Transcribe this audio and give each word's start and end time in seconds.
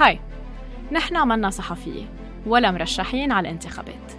هاي 0.00 0.20
نحن 0.92 1.28
منا 1.28 1.50
صحفية 1.50 2.04
ولا 2.46 2.70
مرشحين 2.70 3.32
على 3.32 3.48
الانتخابات. 3.48 4.12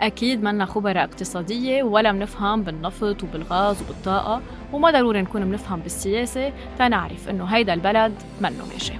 أكيد 0.00 0.42
منا 0.42 0.64
خبراء 0.64 1.04
اقتصادية 1.04 1.82
ولا 1.82 2.12
منفهم 2.12 2.62
بالنفط 2.62 3.22
وبالغاز 3.22 3.82
وبالطاقة 3.82 4.42
وما 4.72 4.90
ضروري 4.90 5.22
نكون 5.22 5.42
منفهم 5.42 5.80
بالسياسة 5.80 6.52
تنعرف 6.78 7.28
إنه 7.28 7.44
هيدا 7.44 7.74
البلد 7.74 8.12
منه 8.40 8.66
ماشي 8.72 8.92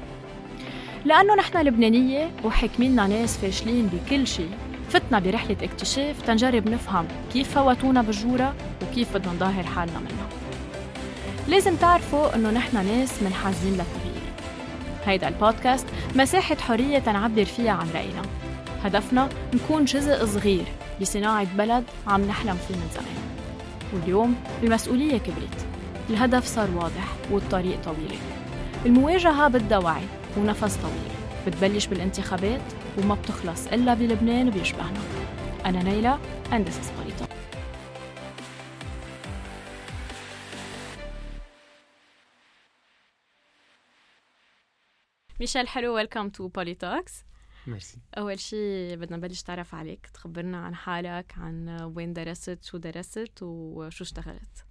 لأنه 1.05 1.35
نحن 1.35 1.59
لبنانية 1.59 2.31
وحاكميننا 2.45 3.07
ناس 3.07 3.39
فاشلين 3.39 3.87
بكل 3.87 4.27
شيء. 4.27 4.51
فتنا 4.89 5.19
برحلة 5.19 5.57
اكتشاف 5.63 6.23
تنجرب 6.23 6.69
نفهم 6.69 7.07
كيف 7.33 7.59
فوتونا 7.59 8.03
بالجورة 8.03 8.55
وكيف 8.83 9.17
بدنا 9.17 9.33
نظاهر 9.33 9.63
حالنا 9.63 9.99
منها. 9.99 10.29
لازم 11.49 11.77
تعرفوا 11.77 12.35
إنه 12.35 12.51
نحن 12.51 12.87
ناس 12.87 13.23
منحازين 13.23 13.73
للتغيير 13.73 14.04
هيدا 15.07 15.29
البودكاست 15.29 15.87
مساحة 16.17 16.57
حرية 16.57 16.99
تنعبر 16.99 17.45
فيها 17.45 17.73
عن 17.73 17.87
رأينا. 17.95 18.23
هدفنا 18.85 19.29
نكون 19.55 19.85
جزء 19.85 20.27
صغير 20.27 20.65
بصناعة 21.01 21.57
بلد 21.57 21.85
عم 22.07 22.21
نحلم 22.21 22.57
فيه 22.69 22.75
من 22.75 22.89
زمان. 22.95 23.25
واليوم 23.93 24.35
المسؤولية 24.63 25.19
كبرت. 25.19 25.67
الهدف 26.11 26.47
صار 26.47 26.71
واضح 26.71 27.07
والطريق 27.31 27.79
طويلة 27.85 28.19
المواجهة 28.87 29.49
بدها 29.49 29.79
وعي 29.79 30.05
ونفس 30.37 30.77
طويل. 30.77 31.15
بتبلش 31.47 31.87
بالانتخابات 31.87 32.61
وما 32.99 33.15
بتخلص 33.15 33.67
إلا 33.67 33.95
بلبنان 33.95 34.51
بيشبهنا 34.51 35.01
أنا 35.67 35.83
نيلة 35.83 36.19
and 36.53 36.65
this 36.69 36.73
is 36.73 36.89
ميشيل 45.41 45.69
حلو 45.69 45.95
welcome 45.95 46.29
to 46.29 46.49
Politalks 46.49 47.25
merci. 47.67 47.99
أول 48.19 48.39
شي 48.39 48.97
بدنا 48.97 49.17
نبلش 49.17 49.43
تعرف 49.43 49.75
عليك 49.75 50.07
تخبرنا 50.07 50.59
عن 50.59 50.75
حالك 50.75 51.35
عن 51.39 51.69
وين 51.97 52.13
درست 52.13 52.65
شو 52.65 52.79
درست 52.79 53.43
وشو 53.43 54.05
اشتغلت. 54.05 54.65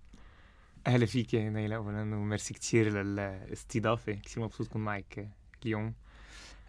أهلا 0.87 1.05
فيك 1.05 1.33
يا 1.33 1.49
نيلة 1.49 1.75
اولا 1.75 2.01
وميرسي 2.01 2.53
كتير 2.53 2.89
للاستضافة. 2.89 4.13
كتير 4.13 4.43
مبسوط 4.43 4.67
اكون 4.67 4.83
معك 4.83 5.29
اليوم. 5.65 5.93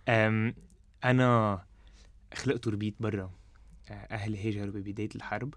أم 0.09 0.55
أنا 1.05 1.65
خلقت 2.35 2.67
وربيت 2.67 2.95
برا. 3.01 3.31
أهلي 3.91 4.49
هاجروا 4.49 4.73
ببداية 4.75 5.09
الحرب. 5.15 5.55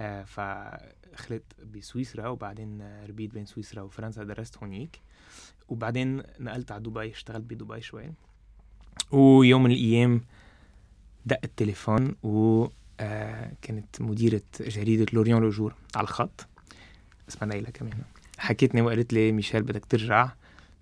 أه، 0.00 0.24
فخلقت 0.24 1.60
بسويسرا 1.74 2.28
وبعدين 2.28 3.02
ربيت 3.06 3.34
بين 3.34 3.46
سويسرا 3.46 3.82
وفرنسا 3.82 4.24
درست 4.24 4.58
هونيك. 4.58 5.00
وبعدين 5.68 6.22
نقلت 6.40 6.72
على 6.72 6.82
دبي 6.82 7.10
اشتغلت 7.10 7.44
بدبي 7.44 7.80
شوي 7.80 8.12
ويوم 9.10 9.62
من 9.62 9.70
الأيام 9.70 10.24
دق 11.26 11.40
التليفون 11.44 12.14
و 12.22 12.66
آه 13.00 13.52
مديرة 14.00 14.42
جريدة 14.60 15.06
لوريون 15.12 15.42
لوجور 15.42 15.74
على 15.96 16.04
الخط. 16.04 16.46
اسمها 17.28 17.54
نيلة 17.54 17.70
كمان. 17.70 17.98
حكيتني 18.38 18.82
وقالت 18.82 19.12
لي 19.12 19.32
ميشيل 19.32 19.62
بدك 19.62 19.84
ترجع 19.84 20.32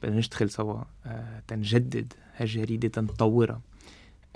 بدنا 0.02 0.16
نشتغل 0.16 0.50
سوا. 0.50 0.82
آه 1.06 1.42
تنجدد 1.48 2.12
هالجريدة 2.36 2.88
تنطورها. 2.88 3.60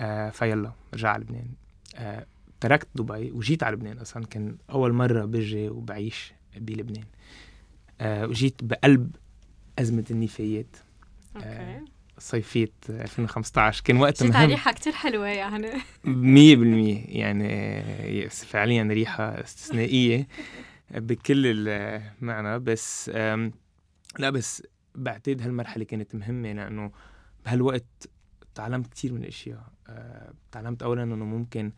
آه 0.01 0.29
فيلا 0.29 0.71
رجع 0.93 1.09
على 1.09 1.23
لبنان. 1.23 1.47
آه 1.95 2.25
تركت 2.59 2.87
دبي 2.95 3.31
وجيت 3.31 3.63
على 3.63 3.75
لبنان 3.75 3.97
أصلا. 3.97 4.25
كان 4.25 4.57
أول 4.69 4.93
مرة 4.93 5.25
بجي 5.25 5.69
وبعيش 5.69 6.33
بلبنان. 6.57 7.05
آه 8.01 8.27
وجيت 8.27 8.63
بقلب 8.63 9.15
أزمة 9.79 10.05
النفايات. 10.11 10.77
أوكي. 11.35 11.81
صيفية 12.19 12.71
2015 12.89 13.83
كان 13.83 13.97
وقت 13.97 14.23
مهم. 14.23 14.49
ريحة 14.49 14.73
كتير 14.73 14.93
حلوة 14.93 15.27
يعني. 15.27 15.71
مية 16.05 16.55
بالمية. 16.55 17.03
يعني 17.07 18.29
فعليا 18.29 18.83
ريحة 18.83 19.23
استثنائية 19.23 20.27
بكل 20.91 21.67
المعنى. 21.67 22.59
بس 22.59 23.09
لا 24.19 24.29
بس 24.29 24.63
بعتقد 24.95 25.41
هالمرحلة 25.41 25.83
كانت 25.83 26.15
مهمة 26.15 26.53
لأنه 26.53 26.91
بهالوقت 27.45 28.09
تعلمت 28.55 28.87
كتير 28.87 29.13
من 29.13 29.21
الأشياء. 29.21 29.63
أه، 29.87 30.33
تعلمت 30.51 30.83
أولا 30.83 31.03
أنه 31.03 31.25
ممكن 31.25 31.71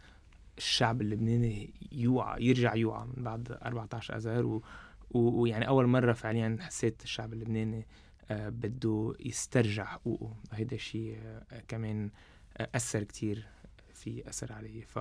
الشعب 0.59 1.01
اللبناني 1.01 1.73
يوعى 1.91 2.43
يرجع 2.45 2.75
يوعى 2.75 3.07
من 3.07 3.23
بعد 3.23 3.51
14 3.51 4.15
أذار 4.17 4.45
و- 4.45 4.63
و- 5.11 5.41
ويعني 5.41 5.67
أول 5.67 5.87
مرة 5.87 6.13
فعليا 6.13 6.57
حسيت 6.59 7.03
الشعب 7.03 7.33
اللبناني 7.33 7.87
أه، 8.31 8.49
بده 8.49 9.13
يسترجع 9.19 9.85
حقوقه. 9.85 10.35
هيدا 10.51 10.75
الشيء 10.75 11.17
أه، 11.23 11.63
كمان 11.67 12.09
أه، 12.57 12.69
أثر 12.75 13.03
كتير 13.03 13.47
في 13.93 14.29
أثر 14.29 14.53
علي 14.53 14.81
ف 14.81 14.97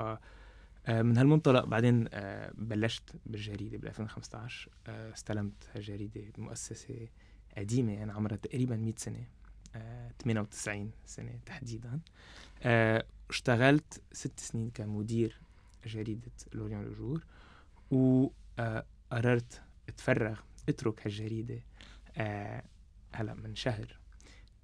آه، 0.86 1.02
من 1.02 1.18
هالمنطلق 1.18 1.64
بعدين 1.64 2.08
آه، 2.12 2.52
بلشت 2.54 3.10
بالجريدة 3.26 3.78
بال 3.78 3.88
2015 3.88 4.68
آه، 4.86 5.12
استلمت 5.12 5.68
هالجريدة 5.74 6.22
مؤسسة 6.38 7.08
قديمة 7.58 7.92
يعني 7.92 8.12
عمرها 8.12 8.36
تقريبا 8.36 8.76
100 8.76 8.94
سنة 8.96 9.24
آه، 9.76 10.10
98 10.22 10.90
سنة 11.06 11.38
تحديدا. 11.46 12.00
آه، 12.62 13.04
اشتغلت 13.30 14.02
ست 14.12 14.40
سنين 14.40 14.70
كمدير 14.70 15.40
جريدة 15.86 16.32
لوريون 16.52 16.82
لوجور 16.84 17.24
وقررت 17.90 19.62
اتفرغ 19.88 20.40
اترك 20.68 21.06
هالجريدة 21.06 21.60
آه، 22.16 22.62
هلا 23.14 23.34
من 23.34 23.54
شهر 23.54 23.98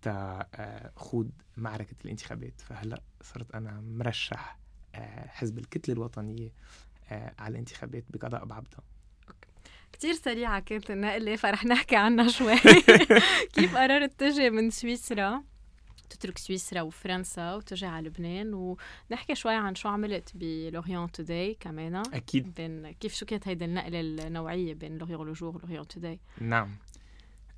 تا 0.02 0.46
آه، 0.54 0.92
خوض 0.96 1.30
معركة 1.56 1.94
الانتخابات. 2.04 2.60
فهلا 2.60 3.02
صرت 3.22 3.54
أنا 3.54 3.80
مرشح 3.80 4.58
آه، 4.94 5.28
حزب 5.28 5.58
الكتلة 5.58 5.94
الوطنية 5.94 6.52
آه، 7.10 7.34
على 7.38 7.52
الانتخابات 7.52 8.04
بقضاء 8.10 8.44
بعبدة 8.44 8.78
كتير 9.92 10.14
سريعة 10.14 10.60
كانت 10.60 10.90
النقلة 10.90 11.36
فرح 11.36 11.64
نحكي 11.64 11.96
عنها 11.96 12.28
شوي. 12.28 12.56
كيف 13.54 13.76
قررت 13.76 14.20
تجي 14.20 14.50
من 14.50 14.70
سويسرا؟ 14.70 15.42
تترك 16.10 16.38
سويسرا 16.38 16.80
وفرنسا 16.80 17.54
وتجي 17.54 17.86
على 17.86 18.06
لبنان 18.08 18.54
ونحكي 18.54 19.34
شوي 19.34 19.54
عن 19.54 19.74
شو 19.74 19.88
عملت 19.88 20.30
ب 20.34 20.43
L'Orient 20.43 21.12
Today 21.12 21.56
كمان 21.60 21.96
أكيد 21.96 22.54
بين 22.54 22.90
كيف 22.90 23.14
شو 23.14 23.26
كانت 23.26 23.48
هيدي 23.48 23.64
النقلة 23.64 24.00
النوعية 24.00 24.74
بين 24.74 24.98
L'Orient-Le 24.98 25.26
Jour 25.26 25.56
و 25.56 25.60
L'Orient 25.60 25.88
Today 25.88 26.20
نعم 26.40 26.76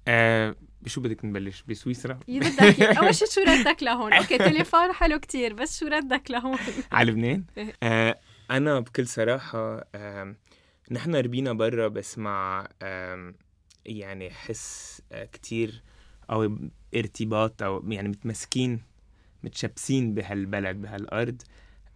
آه 0.09 0.57
بشو 0.83 1.01
بدك 1.01 1.25
نبلش 1.25 1.63
بسويسرا 1.63 2.21
بدك 2.29 2.81
اول 2.81 3.15
شيء 3.15 3.29
شو 3.29 3.41
ردك 3.41 3.83
لهون 3.83 4.13
أوكي 4.13 4.39
تليفون 4.39 4.93
حلو 4.93 5.19
كتير 5.19 5.53
بس 5.55 5.81
شو 5.81 5.87
ردك 5.87 6.31
لهون 6.31 6.59
على 6.93 7.11
لبنان. 7.11 7.45
آه 7.83 8.21
أنا 8.51 8.81
بكل 8.81 9.07
صراحة 9.07 9.87
آه 9.95 10.35
نحن 10.91 11.17
ربينا 11.17 11.53
برا 11.53 11.89
بس 11.89 12.19
مع 12.19 12.69
آه 12.83 13.35
يعني 13.87 14.31
حس 14.31 15.03
آه 15.13 15.25
كتير 15.25 15.83
أو 16.31 16.59
ارتباط 16.97 17.63
أو 17.63 17.85
يعني 17.89 18.09
متمسكين 18.09 18.81
متشبسين 19.45 20.15
بهالبلد 20.15 20.83
بهالأرض. 20.83 21.43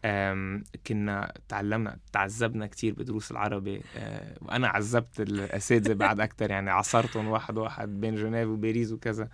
آم، 0.04 0.64
كنا 0.86 1.32
تعلمنا 1.48 1.98
تعذبنا 2.12 2.66
كتير 2.66 2.94
بدروس 2.94 3.30
العربي. 3.30 3.82
آه، 3.96 4.36
وأنا 4.42 4.68
عذبت 4.68 5.20
الأساتذة 5.20 5.92
بعد 5.92 6.20
أكتر 6.20 6.50
يعني 6.50 6.70
عصرتهم 6.70 7.28
واحد 7.28 7.58
واحد 7.58 8.00
بين 8.00 8.14
جنيف 8.14 8.48
وباريس 8.48 8.92
وكذا. 8.92 9.28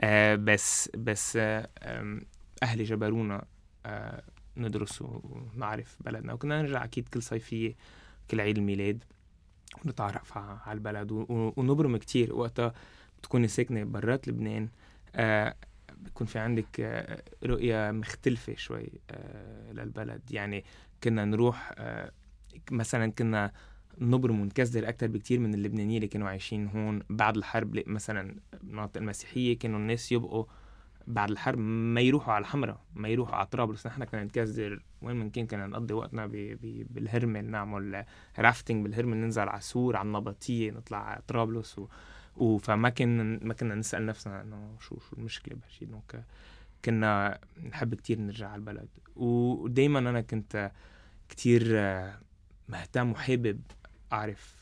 آه، 0.00 0.34
بس 0.34 0.90
بس 0.96 1.36
آه، 1.40 1.68
أهلي 2.62 2.84
جبرونا 2.84 3.44
ندرس 4.56 5.02
ونعرف 5.02 5.96
بلدنا. 6.00 6.32
وكنا 6.32 6.62
نرجع 6.62 6.84
أكيد 6.84 7.08
كل 7.08 7.22
صيفية 7.22 7.74
كل 8.30 8.40
عيد 8.40 8.58
الميلاد 8.58 9.04
ونتعرف 9.84 10.38
على 10.38 10.72
البلد 10.72 11.12
ونبرم 11.56 11.96
كتير. 11.96 12.34
وقتها 12.34 12.74
بتكوني 13.18 13.48
ساكنة 13.48 13.84
برات 13.84 14.28
لبنان. 14.28 14.68
بيكون 16.04 16.26
في 16.26 16.38
عندك 16.38 16.80
آه، 16.80 17.22
رؤية 17.44 17.90
مختلفة 17.90 18.54
شوي 18.54 18.92
آه، 19.10 19.72
للبلد. 19.72 20.22
يعني 20.30 20.64
كنا 21.04 21.24
نروح 21.24 21.72
آه، 21.78 22.12
مثلا 22.70 23.12
كنا 23.12 23.52
نبرم 23.98 24.40
ونكسر 24.40 24.88
أكتر 24.88 25.06
بكتير 25.06 25.40
من 25.40 25.54
اللبنانيين 25.54 25.96
اللي 25.96 26.08
كانوا 26.08 26.28
عايشين 26.28 26.68
هون 26.68 27.02
بعد 27.10 27.36
الحرب 27.36 27.82
مثلا 27.86 28.36
المناطق 28.54 28.96
المسيحية 28.96 29.58
كانوا 29.58 29.78
الناس 29.78 30.12
يبقوا 30.12 30.44
بعد 31.06 31.30
الحرب 31.30 31.58
ما 31.58 32.00
يروحوا 32.00 32.34
على 32.34 32.42
الحمراء 32.42 32.80
ما 32.94 33.08
يروحوا 33.08 33.34
على 33.34 33.46
طرابلس 33.46 33.86
نحن 33.86 34.04
كنا 34.04 34.24
نكسر 34.24 34.82
وين 35.02 35.16
من 35.16 35.30
كان 35.30 35.46
كنا 35.46 35.66
نقضي 35.66 35.94
وقتنا 35.94 36.26
ب... 36.26 36.32
ب... 36.32 36.86
بالهرمل 36.90 37.44
نعمل 37.44 38.04
rafting 38.38 38.82
بالهرمل 38.84 39.16
ننزل 39.16 39.48
على 39.48 39.60
سور 39.60 39.96
على 39.96 40.06
النبطية 40.06 40.70
نطلع 40.70 40.98
على 40.98 41.22
طرابلس 41.28 41.78
و... 41.78 41.86
و... 42.36 42.58
فما 42.58 42.88
كنا 42.88 43.38
ما 43.42 43.54
كنا 43.54 43.74
نسأل 43.74 44.06
نفسنا 44.06 44.42
إنه 44.42 44.76
شو 44.80 44.98
شو 44.98 45.16
المشكلة 45.16 45.56
بهالشيء 45.56 45.88
donc 45.88 46.24
كنا 46.84 47.38
نحب 47.68 47.94
كتير 47.94 48.18
نرجع 48.20 48.48
على 48.48 48.58
البلد 48.58 48.88
ودايما 49.16 49.98
أنا 49.98 50.20
كنت 50.20 50.72
كتير 51.28 51.62
مهتم 52.68 53.10
وحابب 53.10 53.60
أعرف 54.12 54.54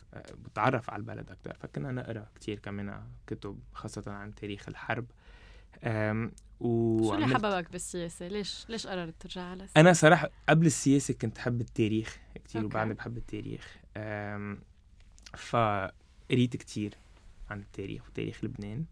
بتعرف 0.45 0.91
على 0.91 1.01
البلد 1.01 1.31
أكتر 1.31 1.55
فكنا 1.55 1.93
نقرأ 1.93 2.27
كتير 2.35 2.59
كمان 2.59 3.03
كتب 3.27 3.59
خاصة 3.73 4.13
عن 4.13 4.35
تاريخ 4.35 4.69
الحرب 4.69 5.07
أم، 5.85 6.33
شو 6.63 7.15
اللي 7.15 7.27
حببك 7.27 7.73
بالسياسة؟ 7.73 8.29
ليش 8.29 8.67
ليش 8.69 8.87
قررت 8.87 9.15
ترجع 9.21 9.43
على 9.43 9.65
السياسة؟ 9.65 9.81
أنا 9.81 9.93
صراحة 9.93 10.31
قبل 10.49 10.67
السياسة 10.67 11.15
كنت 11.15 11.39
حب 11.39 11.61
التاريخ 11.61 12.19
كتير. 12.45 12.65
وبعدني 12.65 12.95
بحب 12.95 13.17
التاريخ 13.17 13.77
فقريت 15.37 16.57
كتير 16.57 16.95
عن 17.53 17.61
التاريخ 17.61 18.03
وتاريخ 18.09 18.45
لبنان. 18.45 18.85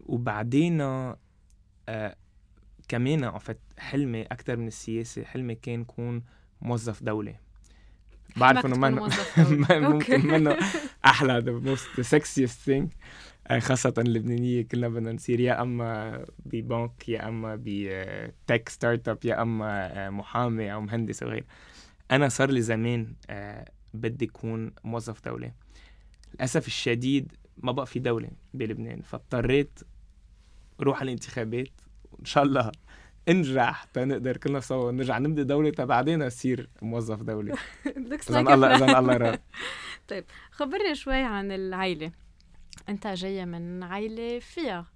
وبعدين 0.00 0.80
آه 0.80 2.16
كمان 2.88 3.38
حلمي 3.78 4.22
أكثر 4.22 4.56
من 4.56 4.66
السياسة 4.66 5.24
حلمي 5.24 5.54
كان 5.54 5.84
كون 5.84 6.22
موظف 6.62 7.02
دوله 7.02 7.34
بعرف 8.36 8.66
إنه 8.66 8.76
دولي. 8.88 9.80
ممكن. 9.80 10.26
منه 10.26 10.56
أحلى 11.04 11.40
the 11.42 11.66
most 11.68 12.02
sexiest 12.14 12.68
thing. 12.68 12.86
آه، 13.46 13.58
خاصة 13.58 13.94
اللبنانية 13.98 14.62
كلنا 14.62 14.88
بدنا 14.88 15.12
نصير 15.12 15.40
يا 15.40 15.62
أما 15.62 16.24
ببنك 16.46 17.08
يا 17.08 17.28
أما 17.28 17.58
ب 17.64 18.68
tech 18.68 19.08
startup 19.08 19.18
يا 19.24 19.42
أما 19.42 20.06
آه، 20.06 20.10
محامي 20.10 20.72
أو 20.72 20.80
مهندس 20.80 21.22
أو 21.22 21.28
غيره 21.28 21.44
أنا 22.10 22.28
صار 22.28 22.50
لي 22.50 22.60
زمان 22.62 23.14
آه، 23.30 23.64
بدي 23.94 24.24
أكون 24.24 24.72
موظف 24.84 25.24
دولة 25.24 25.52
للأسف 26.34 26.66
الشديد 26.66 27.32
ما 27.62 27.72
بقى 27.72 27.86
في 27.86 27.98
دولة 27.98 28.30
بلبنان 28.54 29.00
فاضطريت 29.02 29.80
روح 30.80 31.00
على 31.00 31.04
الانتخابات. 31.08 31.68
وان 32.12 32.24
شاء 32.24 32.44
الله 32.44 32.72
انجح 33.28 33.84
تنقدر 33.84 34.36
كلنا 34.36 34.60
سوا. 34.60 34.92
نرجع 34.92 35.18
نبدأ 35.18 35.42
دولة 35.42 35.70
تا 35.70 35.84
بعدين 35.84 36.22
أصير 36.22 36.68
موظف 36.82 37.22
دولة. 37.22 37.54
Looks 38.10 38.30
اذا 38.30 38.40
الله. 38.40 38.76
اذا 38.76 38.98
الله 38.98 39.16
راد 39.16 39.40
خبرني 40.50 40.94
شوي 40.94 41.22
عن 41.22 41.52
العيلة 41.52 42.12
أنت 42.88 43.06
جاية 43.06 43.44
من 43.44 43.82
عيلة 43.82 44.38
فيها 44.38 44.86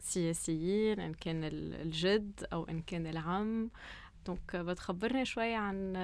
سياسيين 0.00 1.00
إن 1.00 1.14
كان 1.14 1.44
ال- 1.44 1.74
الجد 1.74 2.44
أو 2.52 2.64
إن 2.64 2.82
كان 2.82 3.06
العم. 3.06 3.70
دونك 4.26 4.56
بتخبرني 4.56 5.24
شوي 5.24 5.54
عن 5.54 5.96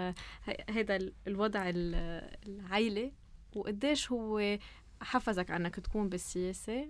هذا 0.70 0.98
الوضع 1.26 1.68
ال- 1.68 2.30
العيلة 2.46 3.12
وقديش 3.54 4.12
هو 4.12 4.58
حفزك 5.00 5.50
عنك 5.50 5.74
تكون 5.74 6.08
بالسياسة 6.08 6.88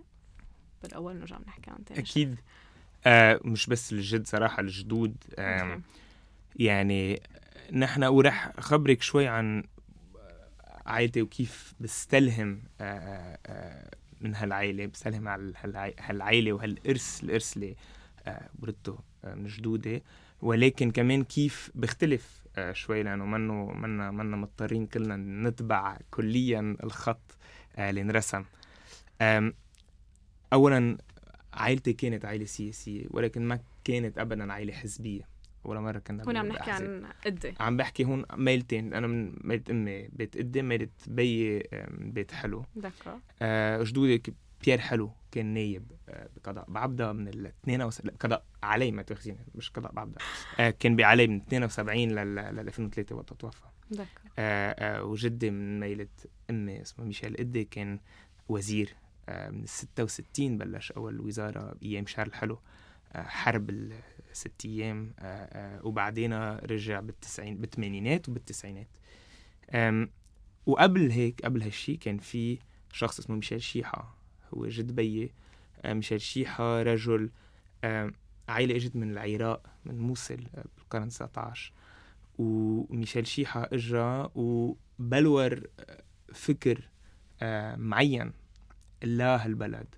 بالأول 0.83 1.17
نرجع 1.17 1.39
بنحكي 1.39 1.71
عن 1.71 1.85
تاني. 1.85 2.01
أكيد 2.01 2.37
آه 3.07 3.41
مش 3.45 3.67
بس 3.67 3.93
الجد 3.93 4.27
صراحة 4.27 4.61
الجدود 4.61 5.17
آه. 5.39 5.81
يعني 6.57 7.23
نحن 7.73 8.05
ورح 8.05 8.61
خبرك 8.61 9.03
شوي 9.03 9.27
عن 9.27 9.65
عائلتي 10.87 11.23
وكيف 11.23 11.75
بستلهم 11.81 12.63
آه 12.81 13.39
آه 13.47 13.91
من 14.21 14.35
هالعائلة 14.35 14.87
بستلهم 14.87 15.29
على 15.29 15.53
هالعائلة 15.99 16.53
وهالإرث 16.53 17.25
الإرث 17.25 17.57
اللي 17.57 17.77
آه 18.27 18.49
ورثته 18.63 18.99
آه 19.25 19.35
من 19.35 19.47
جدودي 19.47 20.03
ولكن 20.43 20.91
كمان 20.91 21.25
كيف 21.25 21.71
بختلف 21.75 22.45
آه 22.57 22.73
شوي 22.73 23.03
لأنه 23.03 23.25
منه 23.25 23.65
منا 23.65 24.11
منا 24.11 24.37
مضطرين 24.37 24.87
كلنا 24.87 25.17
نتبع 25.49 25.99
كليا 26.11 26.77
الخط 26.85 27.37
اللي 27.79 28.01
انرسم 28.01 28.45
اولا 30.53 30.99
عائلتي 31.53 31.93
كانت 31.93 32.25
عائلة 32.25 32.45
سياسية 32.45 33.05
ولكن 33.11 33.49
ما 33.49 33.61
كانت 33.85 34.19
ابدا 34.19 34.53
عائلة 34.53 34.73
حزبية 34.73 35.29
ولا 35.65 35.81
مرة 35.81 35.99
كنا 35.99 36.25
هون 36.25 36.37
عم 36.37 36.47
نحكي. 36.49 36.71
عن 36.71 37.07
قدي. 37.27 37.55
عم 37.61 37.77
بحكي 37.77 38.05
هون 38.05 38.25
ميلتين 38.35 38.95
أنا 38.95 39.07
من 39.07 39.37
ميلة 39.45 39.63
أمي 39.71 40.09
بيت 40.09 40.37
قدي 40.39 40.63
ميلة 40.63 40.89
بيي 41.07 41.63
من 41.73 42.13
بيت 42.13 42.33
حلو. 42.33 42.65
دكا 42.77 43.21
آه، 43.43 43.83
جدودي 43.83 44.23
بيير 44.65 44.79
حلو 44.79 45.11
كان 45.33 45.47
نايب 45.47 45.93
آه، 46.09 46.29
بقضاء 46.37 46.65
بعبدا 46.69 47.13
من 47.13 47.29
ال 47.29 47.47
72 47.47 48.11
لا 48.11 48.17
قضاء 48.21 48.45
علي 48.63 48.91
ما 48.91 49.03
تاخذيني 49.03 49.39
مش 49.55 49.71
قضاء 49.71 49.93
بعبدا 49.93 50.19
آه، 50.61 50.71
كان 50.71 50.97
بعلي 50.97 51.27
من 51.27 51.37
72 51.37 52.09
لل 52.09 52.35
لل 52.35 52.59
2003 52.59 53.15
وقت 53.17 53.33
توفى. 53.33 53.65
وجدي 55.03 55.51
من 55.51 55.81
ميلة 55.81 56.09
أمي 56.51 56.83
اسمه 56.83 57.05
ميشيل. 57.05 57.37
قدي 57.37 57.65
كان 57.65 57.99
وزير 58.49 58.97
آه، 59.29 59.51
من 59.51 59.63
ال 59.63 59.69
66 59.69 60.59
بلش 60.59 60.93
أول 60.93 61.21
وزارة 61.21 61.75
بايام 61.81 62.07
شهر 62.07 62.27
الحلو 62.27 62.59
آه، 63.13 63.23
حرب 63.23 63.71
الست 63.71 64.67
آه، 64.67 65.13
آه، 65.21 65.87
وبعدين 65.87 66.33
رجع 66.53 67.01
بالتسعين 67.01 67.57
بالثمانينات 67.57 68.29
وبالتسعينات. 68.29 68.89
وقبل 70.67 71.11
هيك 71.11 71.41
قبل 71.45 71.63
هالشي 71.63 71.97
كان 71.97 72.19
في 72.19 72.59
شخص 72.93 73.19
اسمه 73.19 73.37
ميشيل 73.37 73.63
شيحة. 73.63 74.17
هو 74.55 74.67
جد 74.67 74.95
بيي. 74.97 75.33
آه، 75.83 75.93
ميشيل 75.93 76.21
شيحة 76.21 76.83
رجل 76.83 77.31
عائلة 78.49 78.77
إجت 78.77 78.97
من 78.97 79.11
العراق 79.11 79.67
من 79.85 79.99
موصل 79.99 80.47
آه، 80.55 80.65
بالقرن 80.79 81.09
19 81.09 81.73
وميشيل 82.39 83.27
شيحة 83.27 83.69
اجا 83.73 84.31
وبلور 84.35 85.63
فكر 86.33 86.89
آه، 87.43 87.77
معين 87.77 88.33
لهالبلد 89.05 89.95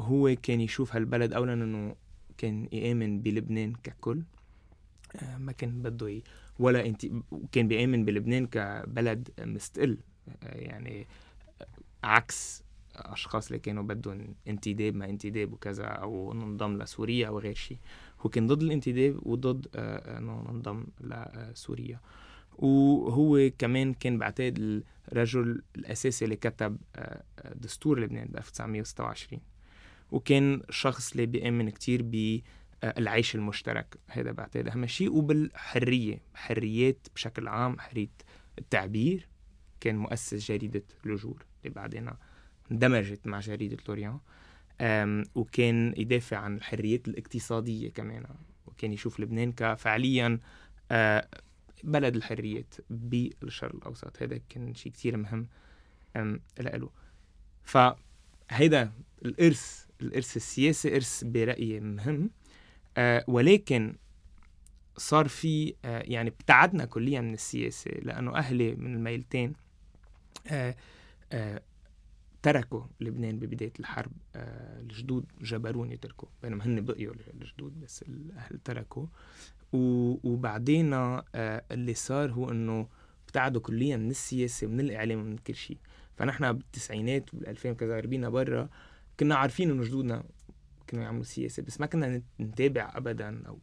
هو 0.00 0.34
كان 0.42 0.60
يشوف 0.60 0.96
هالبلد 0.96 1.32
اولا 1.32 1.52
إنه 1.52 1.96
كان 2.38 2.68
يآمن 2.72 3.20
بلبنان 3.20 3.72
ككل. 3.72 4.22
آه، 5.16 5.38
ما 5.38 5.52
كان 5.52 5.82
بده. 5.82 6.22
ولا 6.58 6.86
انت 6.86 7.06
كان 7.52 7.68
بيآمن 7.68 8.04
بلبنان 8.04 8.46
كبلد 8.46 9.28
مستقل. 9.40 9.98
آه، 10.42 10.56
يعني 10.58 11.06
عكس 12.04 12.64
أشخاص 12.96 13.46
اللي 13.46 13.58
كانوا 13.58 13.82
بدهم 13.82 14.34
انتداب 14.48 14.94
ما 14.94 15.04
انتداب 15.04 15.52
وكذا 15.52 15.84
أو 15.84 16.32
ننضم 16.32 16.82
لسوريا 16.82 17.28
أو 17.28 17.38
غير 17.38 17.54
شيء 17.54 17.78
هو 18.24 18.30
كان 18.30 18.46
ضد 18.46 18.62
الانتداب 18.62 19.26
وضد 19.26 19.66
آه، 19.74 20.18
انه 20.18 20.44
ننضم 20.50 20.86
لسوريا 21.00 22.00
وهو 22.58 23.50
كمان 23.58 23.94
كان 23.94 24.18
بعتقد 24.18 24.82
الرجل 25.12 25.62
الأساسي 25.76 26.24
اللي 26.24 26.36
كتب 26.36 26.78
آه، 26.96 27.22
آه، 27.38 27.54
دستور 27.54 28.00
لبنان 28.00 28.28
ب 28.28 28.36
1926 28.36 29.40
وكان 30.10 30.62
شخص 30.70 31.12
اللي 31.12 31.26
بيأمن 31.26 31.70
كتير 31.70 32.02
بالعيش 32.02 33.34
المشترك. 33.34 33.96
هذا 34.08 34.32
بعتقد 34.32 34.68
أهم 34.68 34.86
شيء. 34.86 35.12
وبالحرية 35.12 36.22
حريات 36.34 37.06
بشكل 37.14 37.48
عام 37.48 37.78
حرية 37.78 38.10
التعبير. 38.58 39.28
كان 39.80 39.96
مؤسس 39.96 40.34
جريدة 40.34 40.82
لوجور 41.04 41.44
اللي 41.64 41.74
بعدين 41.74 42.10
اندمجت 42.70 43.26
مع 43.26 43.40
جريدة 43.40 43.76
لوريان. 43.88 44.18
وكان 45.34 45.94
يدافع 45.96 46.36
عن 46.36 46.56
الحريات 46.56 47.08
الاقتصادية 47.08 47.90
كمان. 47.90 48.24
وكان 48.66 48.92
يشوف 48.92 49.20
لبنان 49.20 49.52
كفعليا 49.52 50.38
آه، 50.90 51.28
بلد 51.84 52.16
الحريات 52.16 52.74
بالشرق 52.90 53.74
الأوسط. 53.74 54.22
هذا 54.22 54.40
كان 54.48 54.74
شيء 54.74 54.92
كتير 54.92 55.16
مهم 55.16 55.48
لإله. 56.58 56.90
فهيدا 57.64 58.92
الإرث 59.24 59.84
الإرث 60.00 60.36
السياسي 60.36 60.96
إرث 60.96 61.24
برأيي 61.24 61.80
مهم. 61.80 62.30
آه، 62.96 63.24
ولكن 63.28 63.96
صار 64.96 65.28
في 65.28 65.74
آه، 65.84 66.02
يعني 66.06 66.28
ابتعدنا 66.28 66.84
كليا 66.84 67.20
من 67.20 67.34
السياسة 67.34 67.90
لأنه 67.90 68.36
أهلي 68.36 68.74
من 68.74 68.94
الميلتين 68.94 69.52
تركوا 72.44 72.82
لبنان 73.00 73.38
ببداية 73.38 73.72
الحرب 73.80 74.12
آه، 74.36 74.80
الجدود 74.80 75.24
جبروني 75.40 75.94
يتركوا 75.94 76.28
بينما 76.42 76.66
هن 76.66 76.84
بقيوا 76.84 77.14
الجدود 77.34 77.80
بس 77.80 78.02
الأهل 78.02 78.58
تركوا. 78.64 79.06
وبعدين 79.72 80.92
آه، 80.92 81.24
اللي 81.70 81.94
صار 81.94 82.32
هو 82.32 82.50
إنه 82.50 82.88
ابتعدوا 83.26 83.60
كليا 83.60 83.96
من 83.96 84.10
السياسة 84.10 84.66
ومن 84.66 84.80
الإعلام 84.80 85.18
ومن 85.20 85.36
كل 85.38 85.54
شيء. 85.54 85.78
فنحن 86.16 86.52
بالتسعينات 86.52 87.30
وبال2000 87.30 87.66
وكذا 87.66 87.98
هربينا 87.98 88.28
برا 88.28 88.68
كنا 89.20 89.34
عارفين 89.34 89.70
إنه 89.70 89.82
جدودنا 89.84 90.24
كانوا 90.86 91.04
يعملوا 91.04 91.24
سياسة 91.24 91.62
بس 91.62 91.80
ما 91.80 91.86
كنا 91.86 92.16
نت- 92.16 92.40
نتابع 92.40 92.92
ابدا 92.94 93.46
أو 93.46 93.58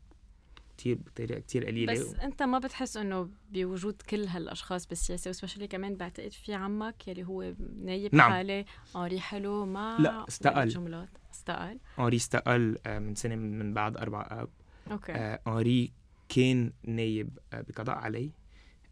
كتير 0.81 0.97
بطريقة 0.97 1.39
كتير 1.39 1.65
قليلة 1.65 1.93
بس 1.93 2.15
انت 2.15 2.43
ما 2.43 2.59
بتحس 2.59 2.97
انه 2.97 3.29
بوجود 3.51 4.01
كل 4.09 4.23
هالأشخاص 4.27 4.87
بالسياسة 4.87 5.29
وسبيشلي 5.29 5.67
كمان 5.67 5.95
بعتقد 5.95 6.31
في 6.31 6.53
عمك 6.53 7.07
يلي 7.07 7.23
هو 7.23 7.53
نايب 7.83 8.15
نعم. 8.15 8.31
حالي 8.31 8.65
قاري 8.93 9.19
حلو 9.19 9.65
ما 9.65 9.97
لا، 9.99 10.25
استقل. 10.27 10.67
جملات 10.67 11.09
استقل 11.33 11.79
انري 11.99 12.15
استقال 12.17 12.77
آه، 12.85 12.99
من 12.99 13.15
سنة 13.15 13.35
من 13.35 13.73
بعد 13.73 13.97
أربع 13.97 14.27
آب 14.31 14.49
okay 14.91 15.11
آه، 15.11 15.39
انري 15.47 15.91
كان 16.29 16.71
نايب 16.87 17.39
آه، 17.53 17.61
بقضاء 17.61 17.95
عاليه 17.97 18.31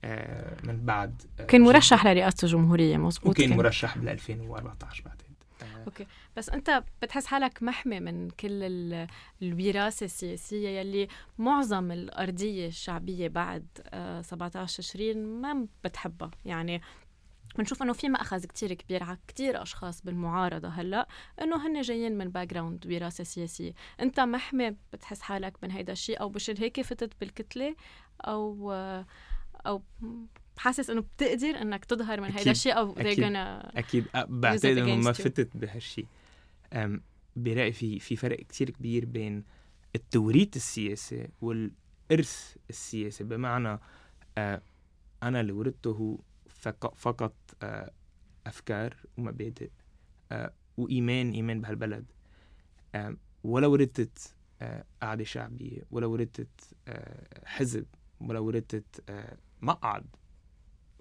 آه، 0.03 0.57
من 0.63 0.85
بعد 0.85 1.21
آه، 1.39 1.45
كان. 1.45 1.61
مرشح 1.61 2.05
لرئاسة 2.07 2.45
الجمهورية 2.45 2.97
مزبوط 2.97 3.29
وكان 3.29 3.49
كان. 3.49 3.57
مرشح 3.57 3.97
بال 3.97 4.09
2014 4.09 5.03
بعتقد 5.03 5.23
آه، 5.28 5.28
أوكي. 5.89 6.07
بس 6.37 6.49
أنت 6.49 6.83
بتحس 7.01 7.25
حالك 7.25 7.63
محمي 7.63 7.99
من 7.99 8.29
كل 8.29 8.63
ال- 8.63 9.07
الوراثة 9.41 10.03
السياسية 10.05 10.69
يلي 10.69 11.07
معظم 11.37 11.91
الأرضية 11.91 12.67
الشعبية 12.67 13.27
بعد 13.27 13.67
آه، 13.85 14.21
17 14.21 14.77
تشرين 14.77 15.25
ما 15.41 15.67
بتحبها. 15.83 16.31
يعني 16.45 16.81
بنشوف 17.57 17.83
إنه 17.83 17.93
في 17.93 18.09
مأخذ 18.09 18.45
كتير 18.45 18.73
كبير 18.73 19.03
على 19.03 19.17
كتير 19.27 19.61
أشخاص 19.61 20.01
بالمعارضة 20.01 20.67
هلأ 20.67 21.07
إنه 21.41 21.67
هن 21.67 21.81
جايين 21.81 22.17
من 22.17 22.29
background 22.29 22.87
وراثة 22.87 23.23
سياسية، 23.23 23.73
أنت 23.99 24.19
محمي 24.19 24.75
بتحس 24.93 25.21
حالك 25.21 25.57
من 25.63 25.71
هيدا 25.71 25.93
الشيء 25.93 26.21
أو 26.21 26.29
بشر 26.29 26.55
هيك 26.59 26.81
فتت 26.81 27.11
بالكتلة؟ 27.19 27.75
أو 28.21 28.71
أو 29.65 29.81
حاسس 30.59 30.89
إنه 30.89 31.01
بتقدر 31.01 31.61
إنك 31.61 31.85
تظهر 31.85 32.21
من 32.21 32.31
هيدا 32.31 32.51
الشيء 32.51 32.77
أو 32.77 32.91
أكيد. 32.97 33.23
أكيد. 33.75 34.05
بعتقد 34.27 34.65
إنه 34.77 34.95
ما 34.95 35.11
فتت 35.11 35.57
بهالشيء. 35.57 36.05
برايي 37.35 37.71
في 37.71 37.99
في 37.99 38.15
فرق 38.15 38.37
كتير 38.39 38.69
كبير 38.69 39.05
بين 39.05 39.43
التوريث 39.95 40.55
السياسي 40.55 41.27
والإرث 41.41 42.55
السياسي. 42.69 43.23
بمعنى 43.23 43.79
آه 44.37 44.61
أنا 45.23 45.41
اللي 45.41 45.51
ورثته 45.51 45.91
هو 45.91 46.17
فقط 46.95 47.35
آه 47.63 47.91
أفكار 48.47 48.95
ومبادئ 49.17 49.69
آه 50.31 50.53
وإيمان 50.77 51.31
إيمان 51.31 51.61
بهالبلد. 51.61 52.05
آه 52.95 53.15
ولا 53.43 53.67
ورثت 53.67 54.35
آه 54.61 54.83
قاعدة 55.01 55.23
شعبية 55.23 55.81
ولا 55.91 56.05
ورثت 56.05 56.73
آه 56.87 57.45
حزب 57.45 57.85
ولا 58.21 58.39
ورثت 58.39 59.03
آه 59.09 59.37
مقعد. 59.61 60.05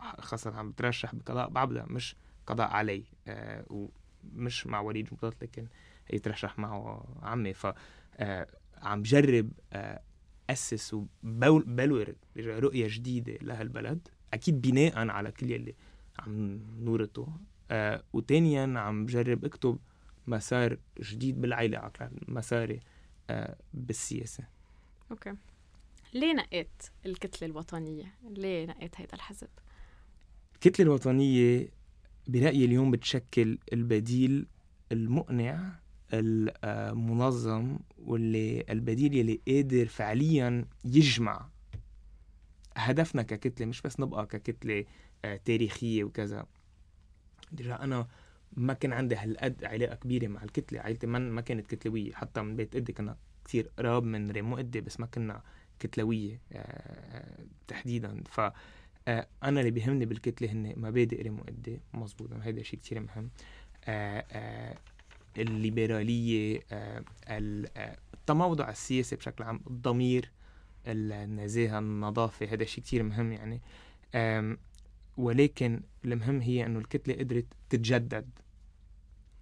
خاصة 0.01 0.57
عم 0.57 0.71
بترشح 0.71 1.15
بقضاء 1.15 1.49
بعبدة 1.49 1.85
مش 1.85 2.17
قضاء 2.47 2.69
علي 2.69 3.05
آه 3.29 3.89
ومش 4.35 4.67
مع 4.67 4.81
وليد 4.81 5.09
جمطات 5.09 5.43
لكن 5.43 5.67
يترشح 6.13 6.59
معه 6.59 7.07
عمي. 7.23 7.55
ف 7.55 7.67
آه 8.17 8.47
عم 8.77 9.03
جرب 9.03 9.53
آه 9.73 10.03
أسس 10.51 10.95
وبلور 10.95 12.15
رؤية 12.37 12.87
جديدة 12.91 13.33
لهالبلد 13.43 14.09
أكيد 14.35 14.61
بناء 14.61 15.09
على 15.09 15.33
كل 15.33 15.51
يلي 15.51 15.75
عم 16.19 16.61
نورته. 16.79 17.29
وتانيا 18.13 18.79
عم 18.81 19.07
جرب 19.07 19.45
أكتب 19.45 19.79
مسار 20.27 20.79
جديد 21.01 21.41
بالعيلة 21.41 21.91
مساري 22.29 22.81
بالسياسة. 23.75 24.45
أوكي. 25.11 25.35
ليه 26.15 26.35
نقيت 26.35 26.83
الكتلة 27.07 27.49
الوطنية؟ 27.49 28.15
ليه 28.31 28.67
نقيت 28.67 29.01
هيدا 29.01 29.15
الحزب؟ 29.15 29.49
الكتلة 30.59 30.87
الوطنية 30.87 31.69
برأيي 32.29 32.65
اليوم 32.65 32.91
بتشكل 32.91 33.59
البديل 33.73 34.47
المقنع 34.93 35.79
المنظم 36.15 37.79
واللي 37.99 38.65
البديل 38.71 39.15
يلي 39.15 39.41
قادر 39.49 39.87
فعليا 39.87 40.65
يجمع 40.85 41.49
هدفنا 42.77 43.23
ككتلة 43.23 43.67
مش 43.67 43.83
بس 43.83 44.01
نبقى 44.01 44.27
ككتلة 44.27 44.85
آه، 45.25 45.37
تاريخية 45.37 46.05
وكذا. 46.05 46.47
رجع 47.61 47.85
أنا 47.85 48.09
ما 48.53 48.73
كان 48.73 48.93
عندي 48.93 49.17
هالقد 49.17 49.65
علاقة 49.65 49.95
كبيرة 49.95 50.27
مع 50.29 50.43
الكتلة 50.43 50.81
عائلتي 50.81 51.07
ما 51.07 51.41
كانت 51.41 51.67
كتلوية 51.67 52.13
حتى 52.13 52.43
من 52.43 52.57
بيت 52.57 52.77
قدي 52.77 52.93
كنا 52.93 53.17
كثير 53.45 53.71
قراب 53.79 54.05
من 54.05 54.31
ريمو 54.31 54.57
قدي 54.57 54.81
بس 54.81 55.01
ما 55.01 55.07
كنا 55.07 55.43
كتلوية 55.79 56.41
آه، 56.53 57.45
تحديدا. 57.69 58.23
ف 58.31 58.41
آه، 59.09 59.27
أنا 59.43 59.61
اللي 59.61 59.71
بيهمني 59.71 60.07
بالكتله 60.07 60.53
هن 60.53 60.73
مبادئ 60.77 61.23
ريمو 61.23 61.43
قدي 61.43 61.81
مزبوط 61.95 62.33
هذا 62.33 62.63
شيء 62.63 62.79
كثير 62.81 63.01
مهم. 63.01 63.31
الليبرالية 65.39 66.61
التموضع 68.15 68.71
السياسي 68.71 69.17
بشكل 69.17 69.45
عام 69.45 69.61
الضمير 69.67 70.31
النزاهه 70.87 71.79
النظافة 71.79 72.47
هذا 72.47 72.65
شيء 72.65 72.85
كثير 72.85 73.03
مهم 73.03 73.33
يعني. 73.33 73.61
ولكن 75.17 75.81
المهم 76.05 76.41
هي 76.41 76.67
إنه 76.67 76.79
الكتله 76.79 77.15
قدرت 77.15 77.47
تتجدد 77.71 78.29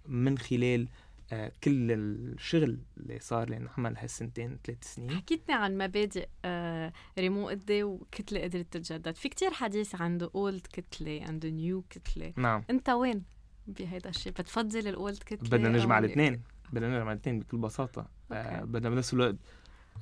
من 0.05 0.37
خلال 0.37 0.87
آه 1.31 1.51
كل 1.63 1.91
الشغل 1.91 2.79
اللي 2.97 3.19
صار 3.19 3.49
لنا 3.49 3.69
عمل 3.77 3.97
هالسنتين 3.97 4.57
ثلاث 4.63 4.93
سنين. 4.93 5.11
حكيتني 5.11 5.55
عن 5.55 5.77
مبادئ 5.77 6.27
آه 6.45 6.93
ريمو 7.19 7.49
قدي 7.49 7.83
وكتلة 7.83 8.41
قدرت 8.43 8.73
تتجدد. 8.73 9.15
في 9.15 9.29
كتير 9.29 9.51
حديث 9.51 9.95
عن 10.01 10.21
أولد 10.35 10.67
كتلة 10.73 11.21
عند 11.23 11.45
نيو 11.45 11.83
كتلة. 11.89 12.33
نعم. 12.37 12.63
أنت 12.69 12.89
وين 12.89 13.23
بهيدا 13.67 14.09
الشيء 14.09 14.31
بتفضل 14.31 14.87
الاولد 14.87 15.17
كتلة 15.25 15.49
بدنا 15.49 15.69
نجمع 15.69 15.99
الاثنين. 15.99 16.41
بدنا 16.73 16.97
نجمع 16.97 17.11
الاثنين 17.11 17.39
بكل 17.39 17.57
بساطة. 17.57 18.07
آه 18.31 18.63
بدنا 18.63 18.89
بنفس 18.89 19.13
الوقت 19.13 19.35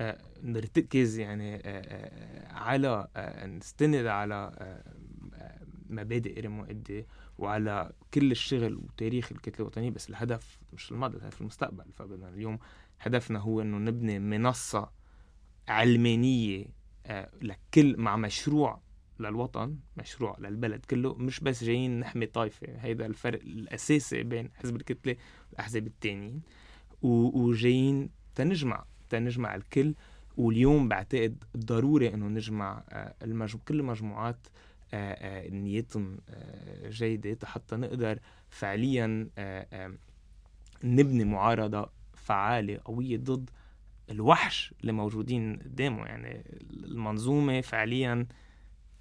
آه 0.02 0.18
نرتكز 0.44 1.20
يعني 1.20 1.62
آه, 1.66 2.54
على 2.54 3.08
نستند 3.46 4.06
على 4.06 4.52
مبادئ 5.90 6.42
ريمو 6.42 6.64
قدي. 6.64 7.06
وعلى 7.38 7.92
كل 8.14 8.32
الشغل 8.32 8.76
وتاريخ 8.76 9.32
الكتلة 9.32 9.60
الوطنية 9.60 9.90
بس 9.90 10.10
الهدف 10.10 10.60
مش 10.74 10.92
الماضي 10.92 11.18
الهدف 11.18 11.42
المستقبل. 11.42 11.86
فبدنا 11.96 12.30
اليوم 12.30 12.60
هدفنا 13.00 13.40
هو 13.40 13.62
إنه 13.62 13.78
نبني 13.78 14.20
منصة 14.20 14.92
علمانية 15.68 16.66
آه 17.06 17.30
لكل 17.42 17.96
مع 17.98 18.16
مشروع 18.16 18.82
للوطن 19.20 19.78
مشروع 19.98 20.38
للبلد 20.40 20.86
كله. 20.86 21.14
مش 21.14 21.40
بس 21.40 21.64
جايين 21.64 22.00
نحمي 22.00 22.26
طائفة 22.26 22.68
هيدا 22.78 23.06
الفرق 23.06 23.42
الأساسي 23.42 24.24
بين 24.24 24.50
حزب 24.54 24.76
الكتلة 24.76 25.16
والأحزاب 25.52 25.88
التانيين 25.88 26.42
وجايين 27.02 28.10
تنجمع 28.36 28.86
تنجمع 29.10 29.56
الكل. 29.56 29.96
واليوم 30.38 30.88
بعتقد 30.88 31.44
ضروري 31.58 32.14
إنه 32.14 32.28
نجمع 32.28 32.84
آه، 32.90 33.56
كل 33.68 33.80
المجموعات 33.80 34.48
نيتهم 35.50 36.18
جيدة. 36.88 37.48
حتى 37.48 37.76
نقدر 37.76 38.20
فعليا 38.50 39.30
نبني 40.84 41.24
معارضة 41.24 41.90
فعالة 42.16 42.80
قوية 42.86 43.18
ضد 43.18 43.50
الوحش 44.10 44.74
اللي 44.82 44.92
موجودين 44.92 45.56
قدامه. 45.56 46.06
يعني 46.06 46.44
المنظومة 46.72 47.62
فعليا 47.62 48.28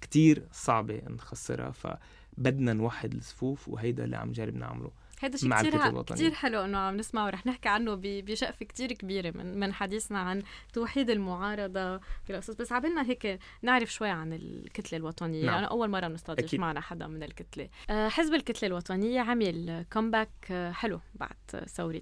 كتير 0.01 0.47
صعبة 0.51 1.01
نخسرها 1.09 1.71
فبدنا 1.71 2.73
نوحد 2.73 3.13
الصفوف 3.13 3.69
وهيدا 3.69 4.03
اللي 4.03 4.17
عم 4.17 4.31
جرب 4.31 4.55
نعمله. 4.55 4.91
هذا 5.21 5.37
شيء 5.37 5.53
كثير 5.53 6.01
كثير 6.03 6.33
حلو 6.33 6.65
إنه 6.65 6.77
عم 6.77 6.97
نسمع 6.97 7.25
ورح 7.25 7.45
نحكي 7.45 7.69
عنه 7.69 7.99
بشقفه 8.01 8.65
كثير 8.65 8.93
كبيرة 8.93 9.37
من 9.37 9.59
من 9.59 9.73
حديثنا 9.73 10.19
عن 10.19 10.43
توحيد 10.73 11.09
المعارضة 11.09 11.99
بالقصص 12.27 12.55
بس 12.55 12.71
عبالنا 12.71 13.03
هيك 13.03 13.39
نعرف 13.61 13.93
شوي 13.93 14.09
عن 14.09 14.33
الكتلة 14.33 14.97
الوطنية. 14.97 15.45
نعم. 15.45 15.57
أنا 15.57 15.67
أول 15.67 15.89
مرة 15.89 16.07
بنستضيف 16.07 16.53
معنا 16.53 16.81
حدا 16.81 17.07
من 17.07 17.23
الكتلة. 17.23 17.69
آه، 17.89 18.09
حزب 18.09 18.33
الكتلة 18.33 18.67
الوطنية 18.67 19.21
عمل 19.21 19.85
comeback 19.93 20.29
آه، 20.51 20.71
حلو 20.71 20.99
بعد 21.15 21.65
ثورة 21.67 22.01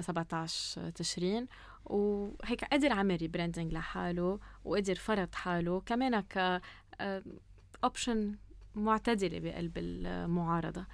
17 0.00 0.80
آه، 0.80 0.90
تشرين. 0.90 1.46
وهيك 1.84 2.64
قدر 2.64 2.92
عمل 2.92 3.16
rebranding 3.16 3.72
لحاله 3.72 4.38
وقدر 4.64 4.94
فرض 4.94 5.34
حاله 5.34 5.80
كمان 5.80 6.20
ك 6.20 6.60
option 7.84 8.34
معتدلة 8.74 9.38
بقلب 9.38 9.78
المعارضة. 9.78 10.86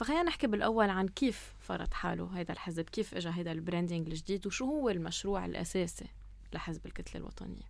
فخلينا 0.00 0.22
نحكي 0.22 0.46
بالأول 0.46 0.90
عن 0.90 1.08
كيف 1.08 1.54
فرض 1.58 1.94
حاله 1.94 2.40
هذا 2.40 2.52
الحزب 2.52 2.84
كيف 2.84 3.14
اجى 3.14 3.28
هذا 3.28 3.52
ال 3.52 3.58
branding 3.58 4.08
الجديد 4.08 4.46
وشو 4.46 4.64
هو 4.64 4.90
المشروع 4.90 5.46
الأساسي 5.46 6.08
لحزب 6.52 6.86
الكتلة 6.86 7.20
الوطنية؟ 7.20 7.62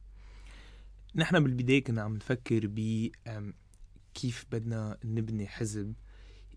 نحن 1.15 1.43
بالبداية 1.43 1.85
كنا 1.85 2.03
عم 2.03 2.17
نفكر 2.17 2.67
ب 2.67 3.09
كيف 4.15 4.47
بدنا 4.53 4.99
نبني 5.05 5.47
حزب 5.47 5.95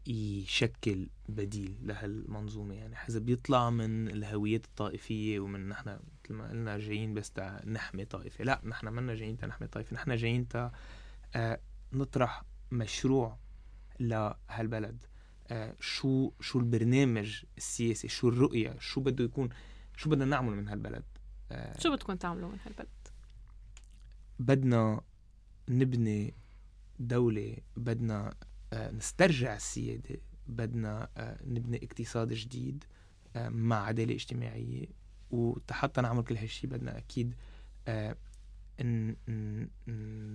يشكل 0.08 1.10
بديل 1.30 1.77
لهالمنظومة. 1.82 2.75
يعني 2.75 2.96
حزب 2.96 3.30
يطلع 3.30 3.70
من 3.70 4.08
الهويات 4.08 4.65
الطائفية 4.65 5.39
ومن 5.39 5.70
نحن 5.70 5.89
مثل 5.89 6.34
ما 6.34 6.50
قلنا 6.50 6.77
جايين 6.77 7.13
بس 7.13 7.32
تا 7.32 7.62
نحمي 7.65 8.06
طائفة. 8.06 8.44
لا 8.44 8.62
نحن 8.63 8.88
منا 8.88 9.15
جايين 9.15 9.38
تا 9.38 9.48
نحمي 9.48 9.68
طائفة 9.68 9.94
نحن 9.94 10.15
جايين 10.15 10.48
تا 10.48 10.72
آه 11.36 11.60
نطرح 11.94 12.44
مشروع 12.72 13.38
لهالبلد. 14.00 15.12
شو 15.79 16.31
شو 16.39 16.60
البرنامج 16.60 17.43
السياسي 17.57 18.07
شو 18.07 18.29
الرؤية 18.29 18.75
شو 18.79 19.01
بده 19.01 19.24
يكون 19.24 19.50
شو 19.98 20.10
بدنا 20.10 20.25
نعمل 20.25 20.55
من 20.55 20.67
هالبلد؟ 20.67 21.03
آه 21.51 21.79
شو 21.79 21.91
بدكم 21.91 22.13
تعملوا 22.13 22.50
من 22.50 22.57
هالبلد؟ 22.65 22.88
بدنا 24.39 25.01
نبني 25.69 26.33
دولة 27.00 27.57
بدنا 27.77 28.33
آه، 28.74 28.91
نسترجع 28.91 29.55
السيادة 29.55 30.19
بدنا 30.48 31.10
آه، 31.17 31.38
نبني 31.45 31.79
اقتصاد 31.83 32.33
جديد 32.33 32.83
آه، 33.36 33.50
مع 33.50 33.86
عدالة 33.86 34.13
اجتماعية. 34.13 34.86
وحتى 35.31 36.01
نعمل 36.01 36.24
كل 36.24 36.38
هالشي 36.38 36.67
بدنا 36.67 36.98
أكيد 36.98 37.33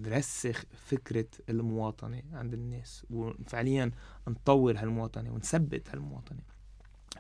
نرسخ 0.03 0.65
فكرة 0.87 1.27
المواطنة 1.49 2.23
عند 2.33 2.55
الناس 2.55 3.07
وفعليا 3.11 3.91
نطور 4.29 4.79
هالمواطنة 4.79 5.33
ونثبت 5.33 5.89
هالمواطنة. 5.91 6.41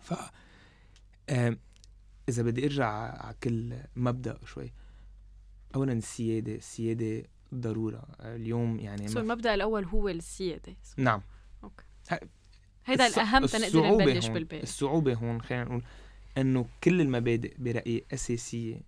ف 0.02 0.14
إذا 2.28 2.42
بدي 2.42 2.64
أرجع 2.64 2.88
على 2.88 3.34
كل 3.42 3.74
مبدأ 3.96 4.38
شوي. 4.46 4.72
أولا 5.74 5.92
السيادة 5.92 6.54
السيادة 6.54 7.22
ضرورة. 7.54 8.02
اليوم 8.20 8.80
يعني 8.80 9.08
سو 9.08 9.20
المبدأ 9.20 9.54
الأول 9.54 9.84
هو 9.84 10.08
السيادة. 10.08 10.76
نعم. 10.96 11.22
هيدا 12.86 13.08
الص- 13.08 13.18
الأهم 13.18 13.46
تنقدر 13.46 13.90
نبلش 14.02 14.26
بالباقي. 14.28 14.62
الصعوبة 14.62 15.14
هون 15.14 15.42
خلينا 15.42 15.64
نقول 15.64 15.82
إنه 16.38 16.66
كل 16.84 17.00
المبادئ 17.00 17.54
برأيي 17.58 18.04
أساسية. 18.12 18.80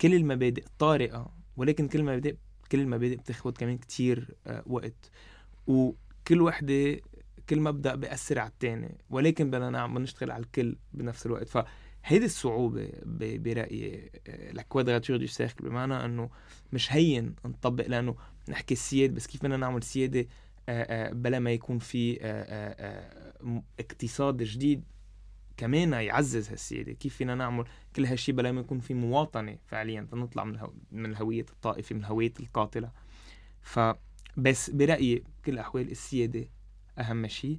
كل 0.00 0.14
المبادئ 0.14 0.64
طارئة 0.78 1.32
ولكن 1.60 1.88
كل 1.88 1.98
المبادئ 1.98 2.36
كل 2.72 2.80
المبادئ 2.80 3.16
بتاخد 3.16 3.58
كمان 3.58 3.78
كتير 3.78 4.34
آه، 4.46 4.62
وقت. 4.66 5.10
وكل 5.66 6.40
وحدة 6.40 7.00
كل 7.48 7.60
مبدأ 7.60 7.94
بيأثر 7.94 8.38
على 8.38 8.48
التاني 8.48 8.98
ولكن 9.10 9.50
بدنا 9.50 9.70
نعم 9.70 9.98
نشتغل 9.98 10.30
على 10.30 10.42
الكل 10.42 10.76
بنفس 10.92 11.26
الوقت. 11.26 11.48
فهيدي 11.48 12.24
الصعوبة 12.24 12.90
برأيي 13.04 14.10
آه، 14.26 14.52
la 14.52 14.62
quadrature 14.62 15.16
du 15.16 15.26
cercle 15.26 15.68
بمعنى 15.68 16.04
إنه 16.04 16.30
مش 16.72 16.92
هين 16.92 17.34
نطبق 17.44 17.86
لأنه 17.86 18.16
نحكي 18.48 18.74
السيادة 18.74 19.14
بس 19.14 19.26
كيف 19.26 19.42
بدنا 19.42 19.56
نعمل 19.56 19.82
سيادة 19.82 20.26
آه، 20.68 21.08
آه، 21.08 21.12
بلا 21.12 21.38
ما 21.38 21.50
يكون 21.50 21.78
في 21.78 22.18
اقتصاد 23.80 24.42
جديد؟ 24.42 24.84
كمان 25.60 25.92
يعزز 25.92 26.50
هالسيادة. 26.50 26.92
كيف 26.92 27.16
فينا 27.16 27.34
نعمل 27.34 27.64
كل 27.96 28.04
هالشي 28.04 28.32
بلا 28.32 28.52
ما 28.52 28.60
يكون 28.60 28.80
في 28.80 28.94
مواطنة 28.94 29.58
فعليا؟ 29.66 30.08
تنطلع 30.10 30.44
من 30.44 30.54
الهو... 30.54 30.72
من 30.92 31.10
الهوية 31.10 31.46
الطائفة 31.50 31.94
من 31.94 32.00
الهوية 32.00 32.32
القاتلة. 32.40 32.90
فبس 33.62 34.70
برأيي 34.70 35.24
بكل 35.42 35.52
الأحوال 35.52 35.90
السيادة 35.90 36.44
أهم 36.98 37.26
شيء 37.26 37.58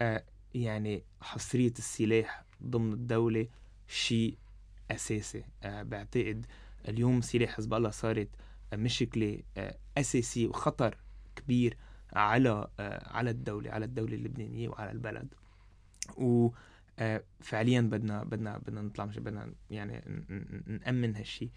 آه 0.00 0.24
يعني 0.54 1.02
حصرية 1.20 1.72
السلاح 1.78 2.44
ضمن 2.62 2.92
الدولة 2.92 3.48
شيء 3.88 4.38
أساسي. 4.90 5.44
آه 5.62 5.82
بعتقد 5.82 6.46
اليوم 6.88 7.20
سلاح 7.20 7.50
حزب 7.50 7.74
الله 7.74 7.90
صارت 7.90 8.28
مشكلة 8.74 9.42
آه 9.56 9.78
أساسية 9.98 10.46
وخطر 10.46 10.98
كبير 11.36 11.76
على 12.12 12.68
آه 12.80 13.08
على 13.16 13.30
الدولة 13.30 13.70
على 13.70 13.84
الدولة 13.84 14.14
اللبنانية 14.14 14.68
وعلى 14.68 14.90
البلد. 14.90 15.34
و 16.16 16.46
آه، 16.46 16.52
فعليا 17.40 17.80
بدنا 17.80 18.24
بدنا 18.24 18.58
بدنا 18.58 18.82
نطلع 18.82 19.04
مش 19.04 19.18
بدنا 19.18 19.52
يعني 19.70 19.96
ن- 19.96 20.34
ن- 20.34 20.78
نأمن 20.84 21.16
هالشي. 21.16 21.50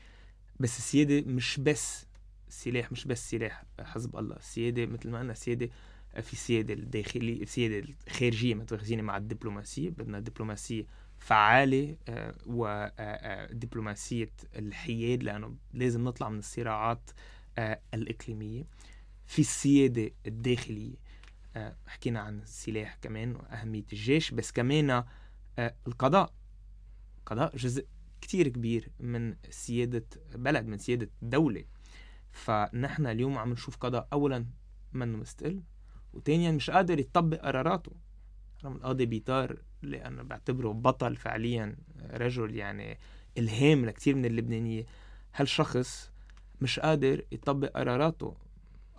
بس 0.60 0.78
السيادة 0.78 1.22
مش 1.32 1.60
بس 1.60 2.06
سلاح 2.50 2.92
مش 2.92 3.06
بس 3.08 3.30
سلاح 3.32 3.64
حزب 3.82 4.16
الله. 4.18 4.36
السيادة 4.36 4.86
مثل 4.86 5.10
ما 5.10 5.20
قلنا 5.20 5.32
السيادة 5.32 5.70
آه، 6.16 6.22
في 6.22 6.34
السيادة 6.34 6.74
الداخلية 6.74 7.42
السيادة 7.44 7.88
الخارجية 8.08 8.56
ما 8.56 8.64
تواخذيني 8.64 9.02
مع 9.02 9.18
الدبلوماسية. 9.18 9.90
بدنا 9.90 10.20
دبلوماسية 10.20 10.86
فعالة 11.18 11.98
ودبلوماسية 12.46 14.30
الحياد 14.56 15.24
لأنه 15.24 15.56
لازم 15.74 16.04
نطلع 16.04 16.30
من 16.30 16.40
الصراعات 16.40 17.12
آه، 17.58 17.80
الإقليمية. 17.94 18.64
في 19.26 19.40
السيادة 19.40 20.12
الداخلية 20.28 20.96
آه، 21.56 21.76
حكينا 21.88 22.20
عن 22.20 22.40
السلاح 22.40 22.98
كمان 23.02 23.36
وأهمية 23.36 23.84
الجيش. 23.94 24.32
بس 24.32 24.52
كمان 24.52 24.90
آه، 24.90 25.08
القضاء. 25.60 26.34
القضاء 27.20 27.58
جزء 27.58 27.88
كتير 28.22 28.48
كبير 28.48 28.92
من 29.00 29.36
سيادة 29.50 30.06
بلد 30.36 30.66
من 30.66 30.78
سيادة 30.78 31.10
دولة. 31.22 31.64
فنحن 32.32 33.06
اليوم 33.06 33.38
عم 33.38 33.52
نشوف 33.52 33.78
قضاء 33.78 34.08
أولا 34.14 34.46
منه 34.94 35.18
مستقل 35.18 35.64
وثانيا 36.14 36.52
مش 36.52 36.70
قادر 36.70 37.00
يطبق 37.00 37.38
قراراته. 37.38 37.92
رغم 38.64 38.76
القاضي 38.76 39.06
بيطار 39.06 39.62
اللي 39.84 40.06
أنا 40.06 40.24
بعتبره 40.24 40.72
بطل 40.72 41.16
فعليا 41.16 41.76
رجل 42.12 42.56
يعني 42.56 42.98
إلهام 43.38 43.86
لكتير 43.86 44.16
من 44.16 44.26
اللبنانية. 44.26 44.86
هالشخص 45.36 46.12
مش 46.62 46.80
قادر 46.80 47.26
يطبق 47.32 47.68
قراراته؟ 47.68 48.38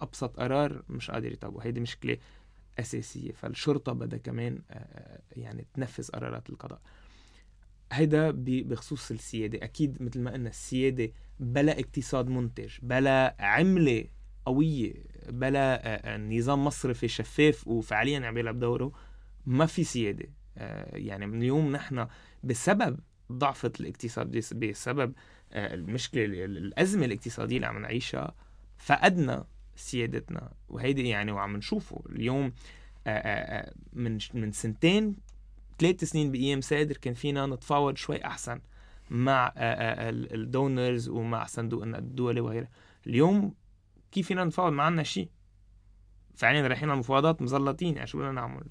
أبسط 0.00 0.40
قرار 0.40 0.82
مش 0.88 1.10
قادر 1.10 1.32
يطبقه. 1.32 1.64
هيدي 1.66 1.80
مشكلة 1.80 2.18
أساسية 2.78 3.32
فالشرطة 3.32 3.92
بدها 3.92 4.18
كمان 4.18 4.62
آه، 4.70 5.20
يعني 5.36 5.66
تنفذ 5.74 6.08
قرارات 6.10 6.50
القضاء. 6.50 6.80
هيدا 7.92 8.30
بخصوص 8.36 9.10
السيادة. 9.10 9.64
أكيد 9.64 10.02
مثل 10.02 10.20
ما 10.20 10.30
قلنا 10.30 10.48
السيادة 10.48 11.10
بلا 11.40 11.80
اقتصاد 11.80 12.28
منتج 12.28 12.78
بلا 12.82 13.36
عملة 13.40 14.04
قوية 14.46 14.94
بلا 15.28 15.86
آه، 15.86 16.14
آه، 16.14 16.16
نظام 16.16 16.64
مصرفي 16.64 17.08
شفاف 17.08 17.68
وفعليا 17.68 18.26
عم 18.26 18.34
بيلعب 18.34 18.58
دوره 18.58 18.92
ما 19.46 19.66
في 19.66 19.84
سيادة. 19.84 20.26
آه، 20.58 20.96
يعني 20.96 21.26
من 21.26 21.38
اليوم 21.38 21.72
نحن 21.72 22.06
بسبب 22.44 22.98
ضعفة 23.32 23.72
الاقتصاد 23.80 24.30
بس- 24.36 24.52
بسبب 24.54 25.12
آه، 25.52 25.74
المشكلة 25.74 26.24
ال- 26.24 26.34
ال- 26.34 26.56
الأزمة 26.58 27.04
الاقتصادية 27.06 27.56
اللي 27.56 27.66
عم 27.66 27.78
نعيشها 27.82 28.34
فقدنا 28.76 29.46
سيادتنا. 29.78 30.52
وهيدي 30.68 31.08
يعني 31.08 31.32
وعم 31.32 31.56
نشوفه 31.56 32.02
اليوم 32.10 32.52
آه، 33.06 33.10
آه، 33.10 33.58
آه، 33.68 33.72
من 33.92 34.18
من 34.34 34.52
سنتين 34.52 35.16
ثلاث 35.78 36.04
سنين 36.04 36.30
بأيام 36.32 36.60
سادر 36.60 36.96
كان 36.96 37.14
فينا 37.14 37.46
نتفاوض 37.46 37.96
شوي 37.96 38.24
أحسن 38.24 38.60
مع 39.10 39.52
ال- 39.56 40.34
الدونرز 40.34 41.08
ومع 41.08 41.46
صندوق 41.46 41.82
الدولي 41.82 42.40
وغيرها. 42.40 42.68
اليوم 43.06 43.54
كيف 44.12 44.26
فينا 44.26 44.44
نتفاوض؟ 44.44 44.72
ما 44.72 44.82
عنا 44.82 45.02
شيء. 45.02 45.28
فعليا 46.38 46.66
رايحين 46.68 46.90
على 46.90 46.98
مفاوضات 46.98 47.42
مزلطين 47.42 47.94
يعني 47.94 48.06
شو 48.06 48.18
بدنا 48.18 48.32
نعمل؟ 48.32 48.62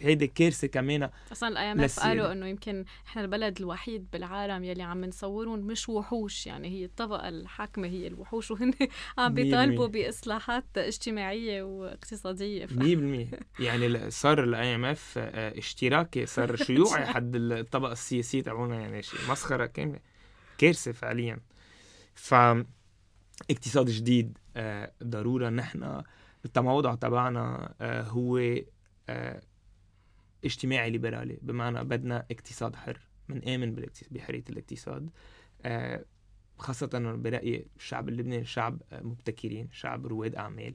هيدي 0.00 0.26
كارثة 0.26 0.66
كمان. 0.68 1.10
أصلا 1.32 1.48
ال 1.48 1.72
IMF. 1.72 2.00
قالوا 2.00 2.32
إنه 2.32 2.46
يمكن 2.46 2.84
إحنا 3.06 3.22
البلد 3.22 3.58
الوحيد 3.60 4.06
بالعالم 4.12 4.64
يلي 4.64 4.82
عم 4.82 5.04
نصورهم 5.04 5.58
مش 5.58 5.88
وحوش 5.88 6.46
يعني 6.46 6.68
هي 6.68 6.84
الطبقه 6.84 7.28
الحاكمة 7.28 7.88
هي 7.88 8.06
الوحوش 8.06 8.50
وهن 8.50 8.72
عم 9.18 9.34
بيطالبوا. 9.34 9.86
بإصلاحات 9.86 10.64
اجتماعية 10.76 11.62
واقتصادية. 11.62 12.66
ف... 12.66 12.72
100% 12.72 13.60
يعني 13.60 14.10
صار 14.10 14.44
ال 14.44 14.74
IMF 14.74 15.18
اشتراكي 15.18 16.26
صار 16.26 16.56
شيوعي 16.66 17.06
حد 17.06 17.36
الطبقة 17.36 17.92
السياسية 17.92 18.42
تبعونا 18.42 18.80
يعني 18.80 19.02
شيء 19.02 19.20
مسخرة 19.30 19.66
كاملة. 19.66 19.98
كارثة 20.58 20.92
فعليا. 20.92 21.38
ف 22.14 22.34
اقتصاد 23.50 23.86
جديد 23.86 24.38
آه، 24.56 24.92
ضرورة 25.04 25.48
نحن 25.48 26.02
التموضع 26.46 26.94
تبعنا 26.94 27.74
آه، 27.80 28.02
هو 28.02 28.40
آه، 29.08 29.40
اجتماعي 30.44 30.90
ليبرالي. 30.90 31.38
بمعنى 31.42 31.84
بدنا 31.84 32.26
اقتصاد 32.30 32.76
حر. 32.76 33.00
من 33.28 33.48
آمن 33.48 33.74
بالاقتصاد 33.74 34.12
بحرية 34.12 34.44
الاقتصاد. 34.50 35.10
آه، 35.62 36.04
خاصة 36.58 36.86
برأيي 37.16 37.66
الشعب 37.76 38.08
اللبناني 38.08 38.44
شعب 38.44 38.82
مبتكرين 38.92 39.68
شعب 39.72 40.06
رواد 40.06 40.34
أعمال. 40.34 40.74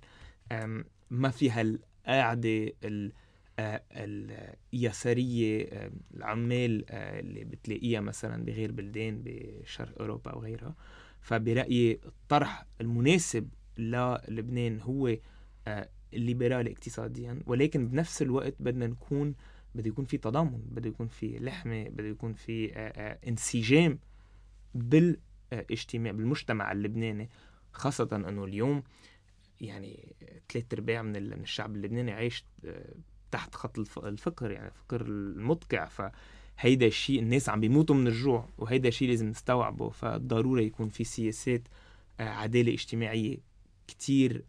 ما 1.09 1.29
في 1.29 1.49
هالقاعدة 1.49 2.73
ال- 2.83 3.11
اليسارية 4.73 5.69
العمال 6.13 6.85
اللي 6.91 7.43
بتلاقيها 7.43 8.01
مثلا 8.01 8.45
بغير 8.45 8.71
بلدان 8.71 9.21
بشرق 9.25 9.99
أوروبا 10.01 10.35
وغيرها 10.35 10.75
فبرأيي 11.21 11.99
الطرح 12.05 12.65
المناسب 12.81 13.49
للبنان 13.77 14.79
هو 14.81 15.15
آه، 15.67 15.89
الليبرالي 16.13 16.71
اقتصاديا 16.71 17.39
ولكن 17.45 17.87
بنفس 17.87 18.21
الوقت 18.21 18.55
بدنا 18.59 18.87
نكون 18.87 19.35
بده 19.75 19.87
يكون 19.87 20.05
في 20.05 20.17
تضامن 20.17 20.61
بده 20.71 20.89
يكون 20.89 21.07
في 21.07 21.39
لحمة 21.39 21.83
بده 21.83 22.07
يكون 22.07 22.33
في 22.33 22.73
آه، 22.73 22.77
آه، 22.77 23.19
انسجام 23.27 23.99
بالاجتماع 24.75 26.11
بالمجتمع 26.11 26.71
اللبناني 26.71 27.29
خاصة 27.71 28.09
أنه 28.13 28.43
اليوم 28.45 28.83
يعني 29.61 30.15
ثلاث 30.49 30.65
أرباع 30.73 31.01
من 31.01 31.15
ال- 31.15 31.35
من 31.37 31.43
الشعب 31.43 31.75
اللبناني 31.75 32.11
عايش 32.11 32.45
تحت 33.31 33.55
خط 33.55 33.79
الف- 33.79 33.99
الفقر 33.99 34.51
يعني 34.51 34.67
الفقر 34.67 35.01
المدقع. 35.01 35.85
فهيدا 35.85 36.85
الشيء 36.87 37.19
الناس 37.19 37.49
عم 37.49 37.59
بيموتوا 37.59 37.95
من 37.95 38.07
الجوع 38.07 38.49
وهيدا 38.57 38.87
الشيء 38.89 39.09
لازم 39.09 39.27
نستوعبه. 39.27 39.89
فضروري 39.89 40.65
يكون 40.65 40.89
في 40.89 41.03
سياسات 41.03 41.61
عدالة 42.19 42.73
اجتماعية 42.73 43.37
كتير 43.87 44.43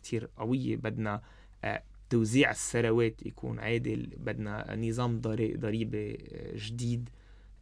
كتير 0.00 0.28
قوية. 0.36 0.76
بدنا 0.76 1.22
آه، 1.64 1.82
توزيع 2.10 2.50
الثروات 2.50 3.26
يكون 3.26 3.58
عادل. 3.58 4.06
بدنا 4.16 4.76
نظام 4.76 5.20
ضري- 5.20 5.54
ضريبة 5.56 6.10
آه، 6.32 6.52
جديد 6.56 7.08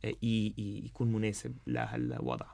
آه، 0.05 0.12
يكون 0.24 1.12
مناسب 1.12 1.57
لهالوضع. 1.66 2.46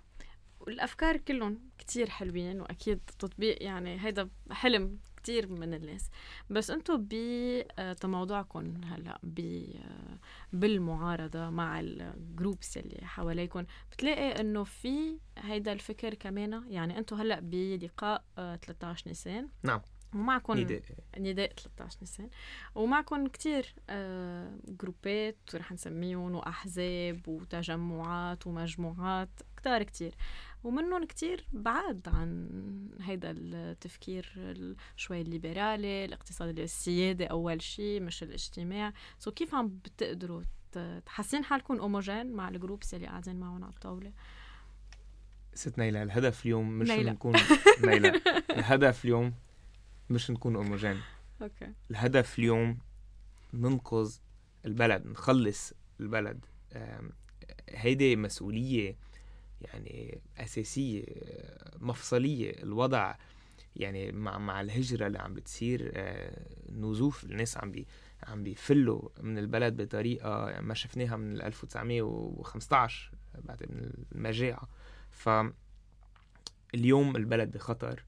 والأفكار 0.61 1.17
كلهم 1.17 1.59
كتير 1.79 2.11
حلوين 2.11 2.61
وأكيد 2.61 3.01
تطبيق 3.19 3.63
يعني 3.63 4.05
هيدا 4.07 4.29
حلم 4.51 4.99
كتير 5.25 5.53
من 5.53 5.75
الناس. 5.75 6.11
بس 6.51 6.71
أنتم 6.71 7.07
بتموضعكم 7.11 8.81
هلا 8.85 9.19
ب- 9.23 9.71
آه، 9.77 10.19
بالمعارضة 10.53 11.51
مع 11.51 11.81
الجروبس 11.81 12.77
اللي 12.79 13.07
حواليكم 13.07 13.65
بتلاقي 13.93 14.41
انه 14.41 14.65
في 14.65 15.19
هيدا 15.39 15.73
الفكر 15.73 16.15
كمان 16.15 16.65
يعني 16.69 16.99
أنتم 16.99 17.17
هلا 17.17 17.41
بلقاء 17.41 18.25
آه، 18.39 18.57
13 18.57 19.05
نيسان. 19.09 19.49
نعم. 19.63 19.81
ومعكم 20.15 20.59
نداء 20.59 20.81
نداء 21.19 21.53
13 21.53 21.97
نيسان. 22.01 22.31
ومعكم 22.75 23.27
كتير 23.27 23.75
آه، 23.91 24.59
جروبات 24.69 25.37
رح 25.55 25.73
نسميهم 25.73 26.35
وأحزاب 26.35 27.29
وتجمعات 27.29 28.47
ومجموعات 28.47 29.29
كتار 29.57 29.83
كتير. 29.83 30.15
ومنهم 30.65 31.05
كتير 31.05 31.47
بعاد 31.53 32.09
عن 32.09 32.49
هيدا 33.01 33.31
التفكير 33.37 34.33
شوي 34.97 35.21
الليبرالي 35.21 36.05
الاقتصاد 36.05 36.59
السيادي 36.59 37.25
أول 37.27 37.63
شيء 37.63 38.01
مش 38.03 38.23
الاجتماع. 38.23 38.93
سو 39.19 39.31
كيف 39.33 39.55
عم 39.55 39.69
بتقدروا 39.69 40.43
تحسين 41.07 41.45
حالكم 41.45 41.79
اوموجين 41.79 42.33
مع 42.33 42.49
الجروبس 42.49 42.95
اللي 42.95 43.07
قاعدين 43.07 43.37
معهم 43.41 43.65
على 43.65 43.73
الطاولة؟ 43.73 44.13
ست 45.55 45.79
نيلة 45.79 46.03
الهدف 46.03 46.45
اليوم 46.47 46.79
مش 46.79 46.89
نيلة. 46.91 47.13
نكون 47.13 47.35
نيلة. 47.87 48.21
الهدف 48.51 49.05
اليوم 49.05 49.35
مش 50.11 50.31
نكون 50.31 50.57
اوموجين 50.57 51.01
أوكي. 51.43 51.73
الهدف 51.91 52.39
اليوم 52.39 52.79
ننقذ 53.55 54.17
البلد 54.67 55.07
نخلص 55.07 55.73
البلد. 56.01 56.45
هيدي 57.71 58.17
مسؤولية 58.17 58.97
يعني 59.65 60.21
أساسية 60.39 61.05
مفصلية 61.81 62.51
الوضع 62.63 63.15
يعني 63.77 64.13
مع 64.13 64.39
مع 64.39 64.61
الهجرة 64.61 65.07
اللي 65.07 65.19
عم 65.19 65.35
بتصير 65.35 65.93
آه، 65.95 66.47
نزوف 66.73 67.25
الناس 67.25 67.57
عم 67.57 67.71
بي 67.71 67.87
عم 68.23 68.43
بيفلوا 68.43 69.09
من 69.21 69.39
البلد 69.39 69.83
بطريقة 69.83 70.49
يعني 70.49 70.67
ما 70.67 70.75
شفناها 70.75 71.17
من 71.17 71.43
1915 71.43 73.11
بعد 73.45 73.63
من 73.63 73.91
المجاعة. 74.13 74.69
ف 75.11 75.29
اليوم 76.75 77.17
البلد 77.17 77.51
بخطر. 77.51 78.05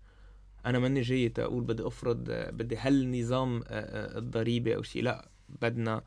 أنا 0.66 0.78
ماني 0.78 1.00
جاي 1.00 1.28
تقول 1.28 1.64
بدي 1.64 1.86
أفرض 1.86 2.30
بدي 2.30 2.76
هل 2.76 3.20
نظام 3.20 3.56
آه، 3.56 3.62
آه، 3.68 4.18
الضريبة 4.18 4.74
أو 4.74 4.82
شيء 4.82 5.02
لا 5.02 5.28
بدنا 5.48 6.02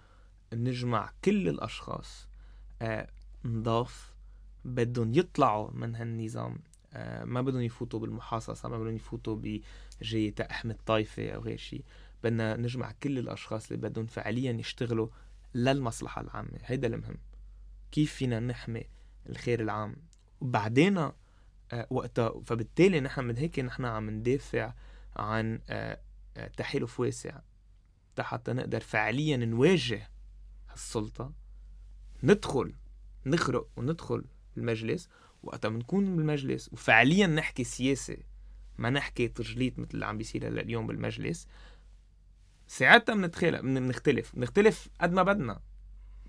نجمع 0.53 1.11
كل 1.25 1.49
الأشخاص 1.49 2.27
نضاف 3.45 4.13
بدهم 4.65 5.13
يطلعوا 5.13 5.71
من 5.73 5.95
هالنظام 5.95 6.59
ما 7.23 7.41
بدهم 7.41 7.61
يفوتوا 7.61 7.99
بالمحاصصة 7.99 8.69
ما 8.69 8.77
بدهم 8.77 8.95
يفوتوا 8.95 9.35
بجاي 10.01 10.31
تأحمة 10.31 10.75
طائفه 10.85 11.29
أو 11.29 11.41
غير 11.41 11.57
شيء 11.57 11.83
بدنا 12.23 12.57
نجمع 12.57 12.91
كل 13.03 13.19
الأشخاص 13.19 13.71
اللي 13.71 13.89
بدهم 13.89 14.05
فعليا 14.05 14.51
يشتغلوا 14.51 15.07
للمصلحة 15.55 16.21
العامة. 16.21 16.59
هيدا 16.63 16.87
المهم. 16.87 17.17
كيف 17.91 18.13
فينا 18.13 18.39
نحمي 18.39 18.83
الخير 19.29 19.61
العام؟ 19.61 19.95
وبعدين 20.41 20.97
آه 20.97 21.13
وقتها 21.89 22.41
فبالتالي 22.45 22.99
نحن 22.99 23.23
من 23.23 23.37
هيك 23.37 23.59
نحن 23.59 23.85
عم 23.85 24.09
ندافع 24.09 24.73
عن 25.15 25.59
آه, 25.69 25.99
آه، 26.37 26.47
تحالف 26.47 26.99
واسع 26.99 27.39
حتى 28.19 28.53
نقدر 28.53 28.79
فعليا 28.79 29.37
نواجه 29.37 30.09
السلطة 30.73 31.33
ندخل 32.23 32.73
نخرق 33.25 33.67
وندخل 33.77 34.25
المجلس 34.59 35.09
وقتها 35.43 35.69
بنكون 35.69 36.15
بالمجلس. 36.15 36.69
وفعليا 36.73 37.27
نحكي 37.27 37.63
سياسة 37.63 38.17
ما 38.77 38.89
نحكي 38.89 39.27
تجليط 39.27 39.79
مثل 39.79 39.89
اللي 39.93 40.05
عم 40.05 40.17
بيصير 40.17 40.47
هلأ 40.47 40.61
اليوم 40.61 40.87
بالمجلس. 40.87 41.47
ساعتها 42.67 43.15
بنتخلق 43.15 43.61
بنختلف. 43.61 44.35
بنختلف 44.35 44.89
قد 45.01 45.13
ما 45.13 45.23
بدنا. 45.23 45.59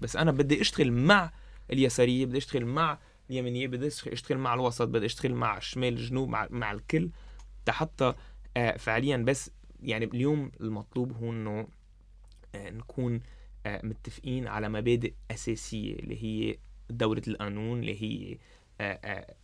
بس 0.00 0.16
أنا 0.16 0.32
بدي 0.32 0.60
أشتغل 0.60 0.92
مع 0.92 1.32
اليسارية 1.72 2.26
بدي 2.26 2.38
أشتغل 2.38 2.64
مع 2.64 2.98
اليمينية 3.30 3.66
بدي 3.66 3.86
أشتغل 3.86 4.38
مع 4.38 4.54
الوسط 4.54 4.88
بدي 4.88 5.06
أشتغل 5.06 5.34
مع 5.34 5.56
الشمال 5.56 5.92
الجنوب 5.92 6.28
مع, 6.28 6.48
مع 6.50 6.72
الكل. 6.72 7.10
حتى 7.68 8.14
آه 8.56 8.76
فعليا 8.76 9.16
بس 9.16 9.50
يعني 9.82 10.04
اليوم 10.04 10.52
المطلوب 10.60 11.12
هو 11.12 11.30
إنه 11.30 11.68
آه 12.54 12.70
نكون 12.70 13.20
آه 13.66 13.80
متفقين 13.86 14.48
على 14.48 14.68
مبادئ 14.68 15.14
أساسية 15.30 15.94
اللي 15.94 16.22
هي 16.24 16.58
دولة 16.90 17.22
القانون 17.28 17.80
اللي 17.80 18.02
هي 18.02 18.38
آه، 18.80 19.00
آه، 19.04 19.34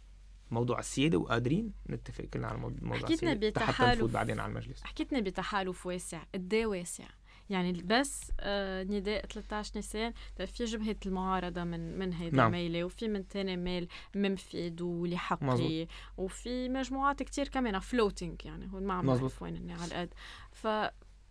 موضوع 0.51 0.79
السيادة 0.79 1.19
وقادرين 1.19 1.73
نتفق 1.91 2.25
كلنا 2.25 2.47
على 2.47 2.59
موضوع 2.59 2.99
حكيتنا 2.99 3.35
بتحالف 3.35 4.13
بعدين 4.13 4.41
على 4.41 4.51
المجلس. 4.51 4.83
حكيتنا 4.83 5.21
بتحالف 5.21 5.87
واسع 5.87 6.23
قد 6.35 6.55
واسع. 6.55 7.05
يعني 7.51 7.73
بس 7.73 8.33
آه 8.41 8.83
نداء 8.83 9.27
13 9.27 9.73
نيسان 9.77 10.13
في 10.47 10.65
جبهة 10.65 10.97
المعارضة 11.07 11.65
من 11.65 11.99
من 11.99 12.13
هيدا 12.13 12.37
نعم. 12.37 12.53
ميلة 12.53 12.85
وفي 12.85 13.09
من 13.09 13.29
تاني 13.29 13.57
ميل 13.57 13.89
منفذ 14.15 14.83
ولحقي 14.83 15.87
وفي 16.17 16.69
مجموعات 16.69 17.23
كتير 17.23 17.49
كمان 17.49 17.79
فلوتينج 17.79 18.45
يعني 18.45 18.73
هون 18.73 18.87
ما 18.87 18.95
عم 18.95 19.07
بعرف 19.07 19.43
وين 19.43 19.71
على 19.71 19.85
القد 19.85 20.15
ف 20.53 20.67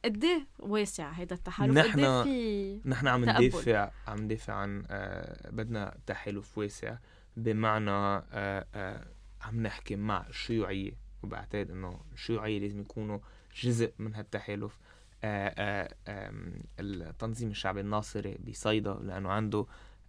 قد 0.05 0.23
إيه 0.23 0.47
واسع 0.59 1.11
هيدا 1.11 1.35
التحالف؟ 1.35 1.77
نحن 1.77 1.99
إيه 1.99 2.23
في 2.23 2.89
نحن 2.89 3.07
عم 3.07 3.21
ندافع 3.29 3.91
عم 4.07 4.19
ندافع 4.19 4.53
عن 4.53 4.83
آه 4.89 5.49
بدنا 5.49 5.97
تحالف 6.07 6.57
واسع 6.57 6.97
بمعنى 7.37 7.91
آه 7.91 8.65
آه 8.75 9.07
عم 9.41 9.63
نحكي 9.63 9.95
مع 9.95 10.27
الشيوعية 10.27 10.91
وبعتقد 11.23 11.71
إنه 11.71 11.99
الشيوعية 12.13 12.59
لازم 12.59 12.79
يكونوا 12.81 13.19
جزء 13.61 13.93
من 13.99 14.15
هالتحالف. 14.15 14.79
آه 15.23 15.93
آه 16.07 16.31
التنظيم 16.79 17.49
الشعبي 17.49 17.79
الناصري 17.79 18.37
بصيدا 18.47 18.93
لأنه 18.93 19.29
عنده 19.31 19.65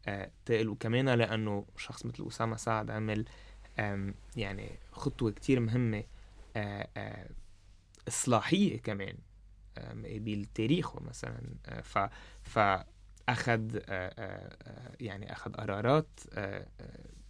آه 0.08 0.30
تقل 0.44 0.68
وكمان 0.68 1.08
لأنه 1.08 1.66
شخص 1.76 2.06
مثل 2.06 2.26
أسامة 2.26 2.56
سعد 2.56 2.90
عمل 2.90 3.24
يعني 4.36 4.78
خطوة 4.92 5.30
كتير 5.30 5.60
مهمة 5.60 6.04
إصلاحية 8.08 8.78
كمان. 8.78 9.16
بالتاريخ 9.94 11.02
مثلا 11.02 11.40
آه، 11.66 11.80
ف 11.80 11.98
فأخذ 12.42 13.78
يعني 15.00 15.32
أخذ 15.32 15.52
قرارات 15.52 16.20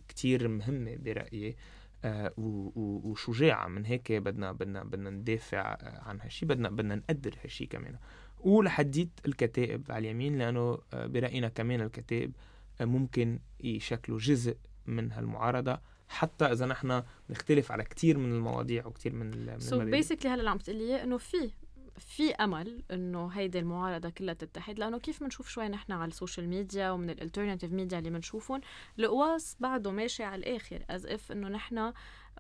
كتير 0.09 0.49
مهمة 0.49 0.97
برأيي 0.97 1.57
آه 2.05 2.33
وشجاعة. 2.37 3.69
من 3.69 3.85
هيك 3.85 4.13
بدنا 4.13 4.53
بدنا 4.53 4.85
بدنا 4.85 5.11
ندافع 5.11 5.77
عن 5.83 6.21
هالشي. 6.21 6.47
بدنا 6.47 6.69
بدنا 6.69 6.95
نقدر 6.95 7.35
هالشي 7.45 7.67
كمان. 7.67 7.97
ولحديت 8.41 9.11
الكتائب 9.27 9.93
على 9.93 9.99
اليمين 9.99 10.39
لأنه 10.39 10.79
آه 10.95 11.07
برأينا 11.07 11.49
كمان 11.49 11.81
الكتائب 11.81 12.33
آه 12.81 12.85
ممكن 12.85 13.39
يشكلوا 13.61 14.19
جزء 14.19 14.57
من 14.87 15.13
هالمعارضة. 15.13 15.81
حتى 16.09 16.45
إذا 16.45 16.67
نحن 16.67 17.03
نختلف 17.31 17.73
على 17.73 17.85
كثير 17.85 18.19
من 18.19 18.33
المواضيع 18.33 18.87
وكثير 18.87 19.13
من 19.13 19.59
سو 19.59 19.85
بيسكلي 19.85 20.31
هلا 20.31 20.41
اللي 20.41 20.51
عم 20.51 20.59
تقولي 20.59 21.03
إنه 21.03 21.17
في 21.17 21.51
في 21.99 22.35
أمل 22.35 22.83
إنه 22.91 23.27
هيدي 23.29 23.59
المعارضة 23.59 24.11
كلها 24.11 24.35
تتحد؟ 24.35 24.79
لأنه 24.79 24.99
كيف 24.99 25.23
بنشوف 25.23 25.49
شوي 25.49 25.69
نحن 25.69 25.93
على 25.93 26.09
ال 26.09 26.14
social 26.14 26.49
media 26.49 26.91
ومن 26.91 27.11
ال 27.11 27.16
alternative 27.16 27.73
media 27.73 27.99
اللي 27.99 28.11
بنشوفهم 28.11 28.61
القواص 28.99 29.57
بعده 29.61 29.91
ماشي 29.91 30.25
على 30.25 30.39
الآخر 30.41 30.85
as 30.91 31.07
if 31.07 31.33
إنه 31.33 31.49
نحن 31.49 31.93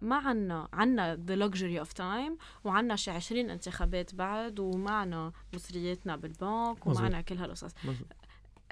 ما 0.02 0.16
عنا 0.16 0.68
عنا 0.72 1.16
the 1.16 1.34
luxury 1.36 1.78
of 1.78 1.92
time 1.92 2.36
وعنا 2.64 2.96
شي 2.96 3.10
20 3.10 3.50
انتخابات 3.50 4.14
بعد 4.14 4.60
ومعنا 4.60 5.32
مصرياتنا 5.54 6.16
بالبنك 6.16 6.86
ومعنا 6.86 7.20
كل 7.20 7.38
هالقصص. 7.38 7.74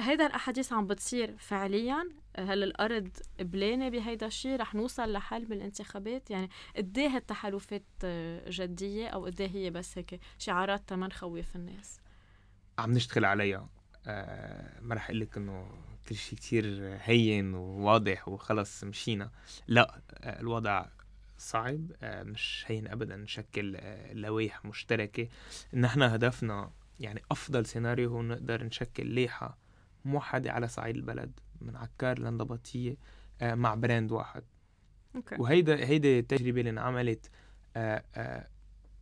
هيدا 0.01 0.27
الأحاديث 0.27 0.73
عم 0.73 0.87
بتصير 0.87 1.35
فعليا 1.39 2.09
هل 2.39 2.63
الأرض 2.63 3.09
قبلانه 3.41 3.89
بهيدا 3.89 4.27
الشيء 4.27 4.57
رح 4.57 4.75
نوصل 4.75 5.13
لحل 5.13 5.45
بالانتخابات؟ 5.45 6.31
يعني 6.31 6.51
قد 6.77 6.99
إيه 6.99 7.09
هالتحالفات 7.09 7.85
جدية 8.49 9.09
أو 9.09 9.25
قد 9.25 9.41
إيه 9.41 9.49
هي 9.49 9.71
بس 9.71 9.99
هيك 9.99 10.21
شعارات 10.39 10.89
تما 10.89 11.07
نخوف 11.07 11.57
الناس؟ 11.57 12.01
عم 12.79 12.93
نشتغل 12.93 13.25
عليها. 13.25 13.69
آه 14.07 14.81
ما 14.81 14.95
رح 14.95 15.05
أقول 15.05 15.21
لك 15.21 15.37
إنه 15.37 15.69
كل 16.09 16.15
شيء 16.15 16.39
كثير 16.39 16.65
هين 17.03 17.55
وواضح 17.55 18.29
وخلص 18.29 18.85
مشينا. 18.85 19.31
لا 19.69 20.01
آه 20.15 20.41
الوضع 20.41 20.87
صعب. 21.39 21.93
آه 22.03 22.23
مش 22.23 22.65
هين 22.67 22.89
ابدا 22.89 23.17
نشكل 23.17 23.77
آه 23.77 24.13
لوائح 24.13 24.65
مشتركة. 24.65 25.29
نحن 25.75 26.03
هدفنا 26.03 26.71
يعني 27.01 27.23
أفضل 27.31 27.67
سيناريو 27.67 28.11
هو 28.11 28.23
نقدر 28.23 28.65
نشكل 28.65 29.15
لائحة 29.15 29.64
موحدة 30.05 30.53
على 30.53 30.69
صعيد 30.69 30.97
البلد 30.97 31.41
من 31.61 31.77
عكار 31.77 32.19
لنضبطيه 32.19 32.97
آه، 33.43 33.55
مع 33.55 33.75
brand 33.75 34.13
واحد. 34.13 34.43
Okay. 35.17 35.37
وهيدا 35.39 35.87
هيدي 35.87 36.19
التجربة 36.19 36.61
اللي 36.61 36.71
انعملت 36.71 37.31
آه، 37.77 38.05
آه، 38.15 38.49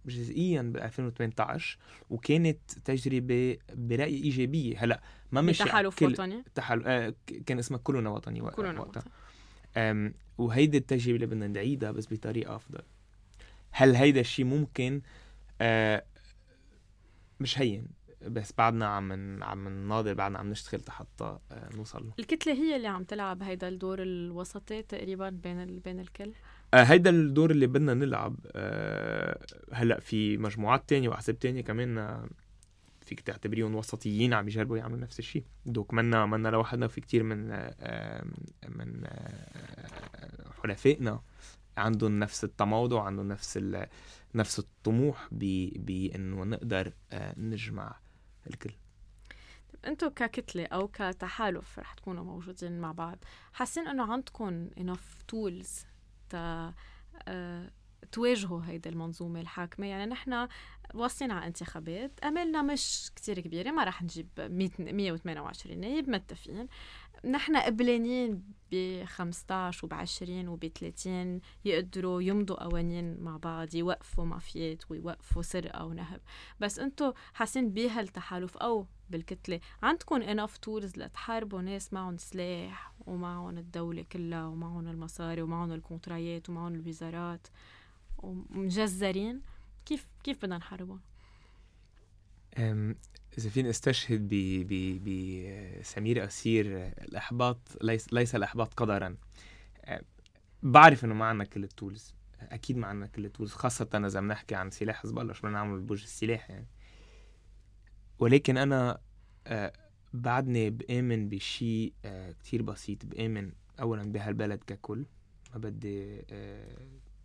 جزئيا 0.06 0.62
ب 0.62 0.76
2018 0.76 1.78
وكانت 2.10 2.58
تجربة 2.84 3.58
برأيي 3.74 4.22
إيجابية. 4.24 4.84
هلأ 4.84 5.02
ما 5.32 5.40
مش 5.40 5.58
تحالف 5.58 5.98
كل... 5.98 6.12
وطني 6.12 6.44
تحالف 6.54 6.86
آه 6.86 7.14
كان 7.46 7.58
اسمها 7.58 7.80
كلنا 7.84 8.10
وطني 8.10 8.40
كلنا 8.40 8.80
وقتها. 8.80 9.02
وطني. 9.76 10.14
وهيدي 10.38 10.78
التجربة 10.78 11.14
اللي 11.14 11.26
بدنا 11.26 11.46
نعيدها 11.46 11.90
بس 11.90 12.12
بطريقة 12.12 12.56
أفضل. 12.56 12.82
هل 13.70 13.96
هيدا 13.96 14.20
الشيء 14.20 14.44
ممكن؟ 14.44 15.02
آه 15.60 16.04
مش 17.40 17.58
هين. 17.58 17.86
بس 18.28 18.52
بعدنا 18.58 18.86
عم 18.86 19.42
عم 19.42 19.68
نناضل 19.68 20.14
بعدنا 20.14 20.38
عم 20.38 20.50
نشتغل 20.50 20.82
حتى 20.88 21.38
آه، 21.52 21.76
نوصل 21.76 22.04
له. 22.06 22.12
الكتلة 22.18 22.52
هي 22.52 22.76
اللي 22.76 22.88
عم 22.88 23.04
تلعب 23.04 23.42
هيدا 23.42 23.68
الدور 23.68 24.02
الوسطي 24.02 24.82
تقريبا 24.82 25.28
بين 25.30 25.62
ال... 25.62 25.80
بين 25.80 26.00
الكل؟ 26.00 26.32
آه، 26.74 26.82
هيدا 26.82 27.10
الدور 27.10 27.50
اللي 27.50 27.66
بدنا 27.66 27.94
نلعب 27.94 28.36
آه، 28.52 29.46
هلأ 29.72 30.00
في 30.00 30.36
مجموعات 30.36 30.88
تانية 30.88 31.08
وأحزاب 31.08 31.38
تانية 31.38 31.60
كمان 31.60 32.20
فيك 33.00 33.20
تعتبريهم 33.20 33.74
وسطيين 33.74 34.34
عم 34.34 34.48
يجربوا 34.48 34.78
يعملوا 34.78 34.98
نفس 35.00 35.18
الشيء. 35.18 35.44
دوك 35.66 35.94
منا 35.94 36.26
منا 36.26 36.48
لوحدنا 36.48 36.88
في 36.88 37.00
كتير 37.00 37.22
من 37.22 37.48
من 38.68 39.06
حلفائنا 40.62 41.20
عندهم 41.76 42.18
نفس 42.18 42.44
التموضع 42.44 43.02
عندهم 43.02 43.28
نفس 43.28 43.58
نفس 44.34 44.58
الطموح 44.58 45.28
بأنه 45.32 46.44
نقدر 46.44 46.92
نجمع 47.36 48.01
الكل. 48.46 48.74
أنتم 49.86 50.08
ككتلة 50.08 50.64
أو 50.66 50.88
كتحالف 50.88 51.78
رح 51.78 51.94
تكونوا 51.94 52.24
موجودين 52.24 52.80
مع 52.80 52.92
بعض 52.92 53.18
حاسين 53.52 53.88
إنه 53.88 54.12
عندكم 54.12 54.68
enough 54.80 55.32
tools 55.32 55.86
تا 56.30 56.74
أه 57.28 57.70
تواجهوا 58.12 58.62
هيدي 58.64 58.88
المنظومة 58.88 59.40
الحاكمة؟ 59.40 59.86
يعني 59.86 60.06
نحن 60.06 60.48
واصلين 60.94 61.30
على 61.30 61.46
انتخابات 61.46 62.20
أملنا 62.24 62.62
مش 62.62 63.10
كتير 63.16 63.40
كبيرة 63.40 63.70
ما 63.70 63.84
رح 63.84 64.02
نجيب 64.02 64.28
128 64.38 65.80
نايب 65.80 66.10
متفقين. 66.10 66.68
نحن 67.24 67.56
قبلانين 67.56 68.42
ب 68.72 69.04
15 69.04 69.86
وب 69.86 69.94
20 69.94 70.48
وب 70.48 70.66
30 70.66 71.40
يقدروا 71.64 72.22
يمضوا 72.22 72.64
قوانين 72.64 73.20
مع 73.20 73.36
بعض 73.36 73.74
يوقفوا 73.74 74.24
مافيات 74.24 74.90
ويوقفوا 74.90 75.42
سرقة 75.42 75.84
ونهب. 75.84 76.20
بس 76.60 76.78
أنتم 76.78 77.12
حاسين 77.34 77.70
بهالتحالف 77.70 78.56
أو 78.56 78.86
بالكتلة. 79.10 79.60
عندكم 79.82 80.22
enough 80.22 80.56
tools 80.56 80.96
لتحاربوا 80.96 81.62
ناس 81.62 81.92
معهم 81.92 82.18
سلاح 82.18 82.92
ومعهم 83.06 83.58
الدولة 83.58 84.02
كلها 84.12 84.46
ومعهم 84.46 84.88
المصاري 84.88 85.42
ومعهم 85.42 85.72
الكونترايات 85.72 86.50
ومعهم 86.50 86.74
الوزارات 86.74 87.46
ومجذرين؟ 88.18 89.42
كيف 89.86 90.10
كيف 90.24 90.38
بدنا 90.38 90.58
نحاربهم؟ 90.58 91.00
إذا 93.38 93.50
فيني 93.50 93.70
أستشهد 93.70 94.28
بسمير 95.04 96.24
قصير 96.24 96.66
الإحباط 96.76 97.58
ليس, 97.82 98.12
ليس 98.12 98.34
الإحباط 98.34 98.74
قدرا. 98.74 99.16
بعرف 100.62 101.04
إنه 101.04 101.14
ما 101.14 101.24
عندنا 101.24 101.44
كل 101.44 101.64
ال 101.64 101.72
tools. 101.72 102.14
أكيد 102.40 102.76
ما 102.76 102.86
عندنا 102.86 103.06
كل 103.06 103.24
التولز 103.24 103.52
خاصة 103.52 103.88
إذا 103.94 104.20
بنحكي 104.20 104.54
عن 104.54 104.70
سلاح 104.70 105.02
حزب 105.02 105.18
الله 105.18 105.32
شو 105.32 105.40
بدنا 105.42 105.52
نعمل 105.52 105.80
بوجه 105.80 106.04
السلاح 106.04 106.50
يعني. 106.50 106.66
ولكن 108.18 108.56
أنا 108.56 109.00
آه، 109.46 109.72
بعدني 110.12 110.70
بآمن 110.70 111.28
بشيء 111.28 111.92
آه، 112.04 112.32
كتير 112.32 112.62
بسيط. 112.62 113.06
بآمن 113.06 113.52
أولا 113.80 114.02
بهالبلد 114.02 114.64
ككل. 114.66 115.06
ما 115.52 115.58
بدي 115.58 116.24
آه، 116.30 116.76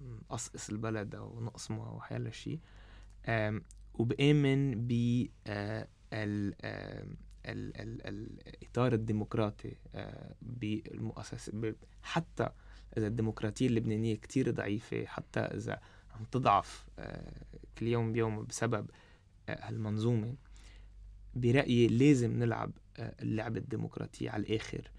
نقصقص 0.01 0.69
البلد 0.69 1.15
أو 1.15 1.41
نقسمه 1.41 1.87
أو 1.87 2.01
حيلا 2.01 2.29
شيء 2.29 2.59
وبآمن 3.93 4.87
ب 4.87 4.91
الإطار 7.45 8.93
الديمقراطي 8.93 9.75
بالمؤسسة 10.41 11.75
حتى 12.01 12.49
إذا 12.97 13.07
الديمقراطية 13.07 13.67
اللبنانية 13.67 14.15
كتير 14.15 14.51
ضعيفة 14.51 15.05
حتى 15.05 15.39
إذا 15.39 15.79
عم 16.11 16.23
تضعف 16.23 16.87
كل 17.77 17.87
يوم 17.87 18.11
بيوم 18.11 18.45
بسبب 18.45 18.89
هالمنظومة 19.49 20.35
برأيي 21.35 21.87
لازم 21.87 22.39
نلعب 22.39 22.71
آه، 22.97 23.15
اللعبة 23.21 23.59
الديمقراطية 23.59 24.29
على 24.29 24.43
الآخر. 24.43 24.91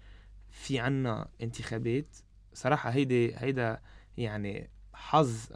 في 0.51 0.79
عنا 0.79 1.29
انتخابات 1.41 2.17
صراحة 2.53 2.89
هيدي 2.89 3.35
هيدا 3.35 3.81
يعني 4.17 4.69
حظ 4.93 5.53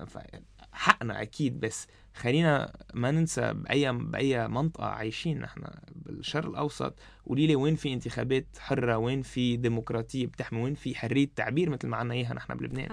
حقنا 0.74 1.22
أكيد 1.22 1.60
بس 1.60 1.88
خلينا 2.14 2.74
ما 2.94 3.12
ننسى 3.12 3.54
بأي 3.54 3.94
بأي 3.94 4.48
منطقة 4.48 4.86
عايشين 4.86 5.40
نحن 5.40 5.62
بالشرق 5.96 6.50
الأوسط. 6.50 7.00
قولي 7.26 7.48
لي 7.48 7.56
وين 7.56 7.76
في 7.76 7.94
انتخابات 7.94 8.46
حرة؟ 8.60 8.98
وين 8.98 9.22
في 9.22 9.58
ديمقراطية 9.58 10.26
بتحمي؟ 10.26 10.62
وين 10.62 10.74
في 10.74 10.96
حرية 10.96 11.30
تعبير 11.36 11.70
مثل 11.70 11.88
ما 11.88 11.98
عنا 11.98 12.14
إياها 12.14 12.34
نحن 12.34 12.54
بلبنان؟ 12.54 12.88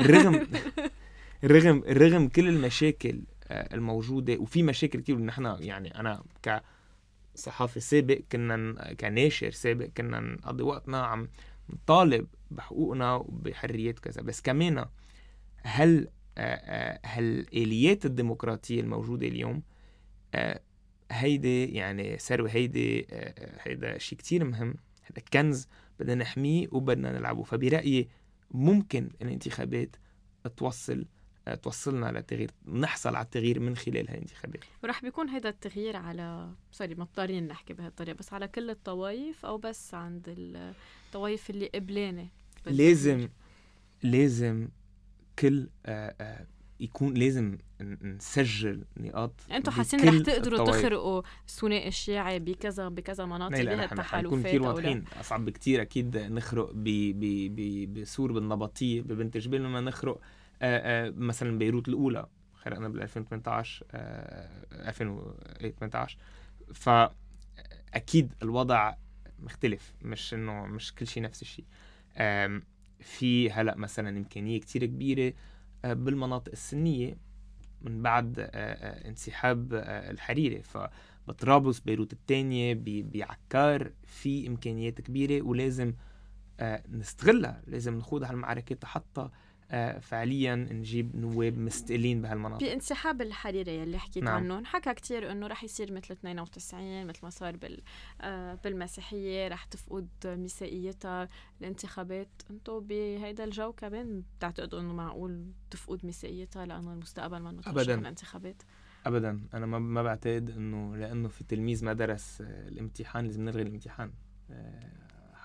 الرغم 0.00 0.46
الرغم 1.44 1.82
الرغم 1.86 2.28
كل 2.28 2.48
المشاكل 2.48 3.20
آه، 3.48 3.74
الموجودة 3.74 4.36
وفي 4.36 4.62
مشاكل 4.62 5.00
كتير 5.00 5.18
نحن 5.18 5.56
يعني 5.60 6.00
أنا 6.00 6.22
ك 6.42 6.62
صحافي 7.34 7.80
سابق 7.80 8.20
كنا 8.32 8.94
كناشر 8.94 9.50
سابق 9.50 9.86
كنا 9.86 10.20
نقضي 10.20 10.62
وقتنا 10.62 11.06
عم 11.06 11.28
نطالب 11.70 12.26
بحقوقنا 12.50 13.14
وبحريات 13.14 13.98
كذا. 13.98 14.22
بس 14.22 14.40
كمان 14.40 14.84
هل 15.62 16.08
هالآليات 17.04 18.06
الديمقراطية 18.06 18.80
الموجودة 18.80 19.26
اليوم 19.26 19.62
هيدي 21.10 21.66
يعني 21.66 22.18
ثروة 22.18 22.50
هيدي 22.50 23.06
هيدا 23.60 23.98
شيء 23.98 24.18
كتير 24.18 24.44
مهم 24.44 24.74
هذا 25.02 25.22
كنز 25.32 25.68
بدنا 26.00 26.14
نحميه 26.14 26.68
وبدنا 26.72 27.12
نلعبه. 27.12 27.42
فبرأيي 27.42 28.08
ممكن 28.50 29.10
الانتخابات 29.22 29.96
توصل 30.56 31.04
توصلنا 31.62 32.18
لتغيير 32.18 32.50
نحصل 32.66 33.16
على 33.16 33.24
التغيير 33.24 33.60
من 33.60 33.76
خلال 33.76 34.08
هاي 34.08 34.16
الانتخابات 34.16 34.64
ورح 34.84 35.02
بيكون 35.02 35.28
هذا 35.28 35.48
التغيير 35.48 35.96
على 35.96 36.50
سوري 36.72 36.94
مضطرين 36.94 37.46
نحكي 37.48 37.74
بهالطريقة 37.74 38.16
بس 38.16 38.32
على 38.32 38.48
كل 38.48 38.70
الطوائف 38.70 39.46
أو 39.46 39.58
بس 39.58 39.94
عند 39.94 40.34
الطوائف 40.36 41.50
اللي 41.50 41.66
قبلانة 41.66 42.28
لازم 42.66 43.28
لازم 44.02 44.68
كل 45.38 45.68
آآ 45.86 46.14
آآ 46.20 46.46
يكون 46.80 47.14
لازم 47.14 47.58
نسجل 48.02 48.84
نقاط 48.96 49.32
أنتم 49.52 49.72
حاسين 49.72 50.08
رح 50.08 50.22
تقدروا 50.22 50.66
تخرقوا 50.66 51.22
الثنائي 51.48 51.88
الشيعي 51.88 52.38
بكذا 52.38 52.88
بكذا 52.88 53.24
مناطق 53.24 53.62
بهالتحالفات 53.62 54.24
نكون 54.24 54.42
كثير 54.42 54.62
واضحين. 54.62 55.04
أصعب 55.20 55.44
بكثير 55.44 55.82
أكيد 55.82 56.16
نخرق 56.16 56.72
بسور 57.88 58.32
بالنبطية 58.32 59.02
ببنت 59.02 59.36
جبال 59.36 59.64
لما 59.64 59.80
نخرق 59.80 60.20
آه، 60.62 61.06
آه، 61.06 61.12
مثلا 61.16 61.58
بيروت 61.58 61.88
الأولى. 61.88 62.26
خرقنا 62.54 62.88
بال 62.88 63.02
2018 63.02 63.86
2018 64.72 66.18
فأكيد 66.74 68.32
الوضع 68.42 68.94
مختلف 69.38 69.94
مش 70.02 70.34
إنه 70.34 70.66
مش 70.66 70.94
كل 70.94 71.06
شيء 71.06 71.22
نفس 71.22 71.42
الشيء. 71.42 71.64
في 73.00 73.50
هلا 73.50 73.76
مثلا 73.76 74.08
إمكانية 74.08 74.60
كتير 74.60 74.86
كبيرة 74.86 75.32
آه، 75.84 75.92
بالمناطق 75.92 76.52
السنية 76.52 77.18
من 77.82 78.02
بعد 78.02 78.50
انسحاب 78.54 79.74
الحريري 79.84 80.62
فبطرابلس 80.62 81.80
بيروت 81.80 82.12
الثانية 82.12 82.82
بعكار 82.84 83.92
في 84.06 84.46
إمكانيات 84.46 85.00
كبيرة 85.00 85.42
ولازم 85.42 85.94
نستغلها. 86.88 87.62
لازم 87.66 87.98
نخوض 87.98 88.24
هالمعركة 88.24 88.86
حتى 88.86 89.20
آه، 89.20 89.30
فعليا 90.00 90.54
نجيب 90.54 91.16
نواب 91.16 91.58
مستقلين 91.58 92.22
بهالمناطق. 92.22 92.66
بانسحاب 92.66 93.22
الحريري 93.22 93.82
اللي 93.82 93.98
حكيت 93.98 94.22
نعم. 94.22 94.34
عنه 94.34 94.64
حكى 94.64 94.94
كتير 94.94 95.32
إنه 95.32 95.46
رح 95.46 95.64
يصير 95.64 95.92
مثل 95.92 96.12
92 96.12 97.06
مثل 97.06 97.18
ما 97.22 97.30
صار 97.30 97.56
بال 97.56 97.82
آه، 98.20 98.54
بالمسيحية. 98.54 99.48
رح 99.48 99.64
تفقد 99.64 100.08
ميثاقيتها 100.24 101.28
الانتخابات. 101.60 102.28
أنتم 102.50 102.80
بهيدا 102.80 103.44
الجو 103.44 103.72
كمان 103.72 104.22
بتعتقدوا 104.38 104.80
إنه 104.80 104.92
معقول 104.92 105.46
تفقد 105.70 106.06
ميثاقيتها 106.06 106.66
لأنه 106.66 106.92
المستقبل 106.92 107.38
ما 107.38 107.60
ابدا. 107.66 107.94
الانتخابات؟ 107.94 108.62
ابدا. 109.06 109.40
أنا 109.54 109.66
ما 109.66 109.78
ما 109.78 110.02
بعتقد 110.02 110.50
إنه 110.50 110.96
لأنه 110.96 111.28
في 111.28 111.44
تلميذ 111.44 111.84
ما 111.84 111.92
درس 111.92 112.40
الامتحان 112.40 113.24
لازم 113.24 113.44
نلغي 113.44 113.62
الامتحان. 113.62 114.12
آه، 114.50 114.90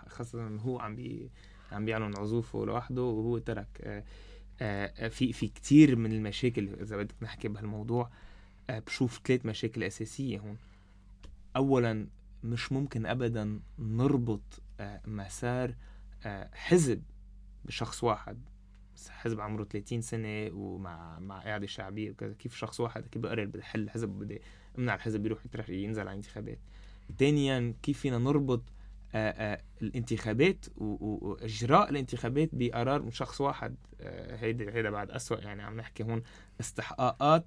خاصة 0.08 0.48
هو 0.48 0.80
عم 0.80 0.96
بي 0.96 1.32
عم 1.72 1.86
بيعلن 1.86 2.18
عزوفه 2.18 2.66
لوحده 2.66 3.02
وهو 3.02 3.38
ترك 3.38 3.68
آه، 3.82 4.04
آه، 4.62 5.08
في 5.08 5.34
في 5.34 5.48
كتير 5.48 5.96
من 5.96 6.12
المشاكل 6.12 6.70
إذا 6.82 6.98
بدك 6.98 7.16
نحكي 7.22 7.48
بهالموضوع 7.48 8.10
آه، 8.70 8.80
بشوف 8.80 9.22
ثلاث 9.26 9.46
مشاكل 9.46 9.84
أساسية 9.84 10.40
هون. 10.40 10.58
اولا 11.56 12.08
مش 12.44 12.72
ممكن 12.72 13.06
ابدا 13.06 13.60
نربط 13.80 14.62
مسار 15.08 15.76
حزب 16.54 17.04
بشخص 17.66 18.04
واحد. 18.04 18.38
حزب 19.10 19.40
عمره 19.40 19.64
30 19.64 20.02
سنة 20.02 20.50
ومع 20.54 21.20
مع 21.20 21.40
قاعدة 21.40 21.68
شعبية 21.68 22.12
وكذا. 22.12 22.34
كيف 22.34 22.56
شخص 22.56 22.80
واحد؟ 22.80 23.08
كيف 23.08 23.22
بقرر 23.22 23.46
بدي 23.46 23.64
حل 23.64 23.80
الحزب 23.80 24.10
بدي 24.10 24.42
امنع 24.78 24.96
الحزب 24.96 25.26
يروح 25.26 25.40
ينزل 25.70 26.02
على 26.02 26.14
انتخابات 26.14 26.60
ثانيا 27.20 27.74
كيف 27.84 28.00
فينا 28.00 28.18
نربط 28.18 28.62
الانتخابات 29.16 30.66
وإجراء 30.78 31.90
الانتخابات 31.90 32.50
بقرار 32.54 33.02
من 33.02 33.12
شخص 33.12 33.42
واحد. 33.42 33.76
آه، 34.02 34.36
هيدا 34.36 34.74
هيدا 34.74 34.90
بعد 34.90 35.12
أسوأ. 35.12 35.38
يعني 35.38 35.62
عم 35.62 35.78
نحكي 35.78 36.04
هون 36.04 36.22
استحقاقات 36.60 37.46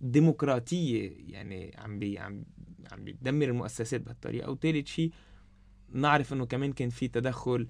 ديمقراطية. 0.00 1.12
يعني 1.32 1.74
عم 1.78 1.98
بي 1.98 2.18
عم 2.18 2.44
عم 2.92 3.04
بيدمر 3.04 3.44
المؤسسات 3.46 4.00
بهالطريقة. 4.00 4.50
وثالث 4.50 4.86
شيء 4.86 5.12
نعرف 5.92 6.32
إنه 6.32 6.46
كمان 6.46 6.72
كان 6.72 6.88
في 6.88 7.08
تدخل 7.08 7.68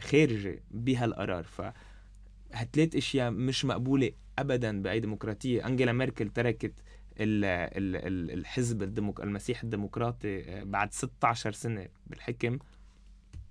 خارجي 0.00 0.62
بهالقرار. 0.70 1.44
ف 1.44 1.62
هالثلاث 2.52 2.96
أشياء 2.96 3.30
مش 3.30 3.64
مقبولة 3.64 4.10
ابدا 4.38 4.82
بأي 4.82 5.00
ديمقراطية. 5.00 5.66
أنجيلا 5.66 5.92
ميركل 5.92 6.28
تركت 6.28 6.72
الحزب 7.18 8.82
الديمق... 8.82 9.20
المسيح 9.20 9.62
الديمقراطي 9.62 10.40
آه، 10.40 10.62
بعد 10.62 10.92
16 10.92 11.52
سنة 11.52 11.88
بالحكم 12.06 12.58